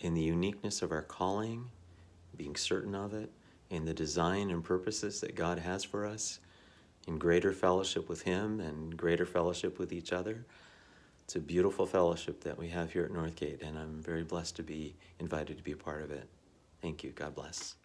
in 0.00 0.14
the 0.14 0.22
uniqueness 0.22 0.82
of 0.82 0.92
our 0.92 1.02
calling, 1.02 1.70
being 2.36 2.56
certain 2.56 2.94
of 2.94 3.14
it, 3.14 3.30
in 3.70 3.84
the 3.84 3.94
design 3.94 4.50
and 4.50 4.62
purposes 4.62 5.20
that 5.20 5.34
God 5.34 5.58
has 5.58 5.84
for 5.84 6.06
us, 6.06 6.40
in 7.06 7.18
greater 7.18 7.52
fellowship 7.52 8.08
with 8.08 8.22
him 8.22 8.60
and 8.60 8.96
greater 8.96 9.26
fellowship 9.26 9.78
with 9.78 9.92
each 9.92 10.12
other. 10.12 10.44
It's 11.24 11.36
a 11.36 11.40
beautiful 11.40 11.86
fellowship 11.86 12.44
that 12.44 12.58
we 12.58 12.68
have 12.68 12.92
here 12.92 13.04
at 13.04 13.10
Northgate, 13.10 13.66
and 13.66 13.78
I'm 13.78 14.02
very 14.02 14.24
blessed 14.24 14.56
to 14.56 14.62
be 14.62 14.94
invited 15.18 15.56
to 15.56 15.62
be 15.62 15.72
a 15.72 15.76
part 15.76 16.02
of 16.02 16.10
it. 16.10 16.28
Thank 16.82 17.02
you. 17.02 17.12
God 17.12 17.34
bless. 17.34 17.76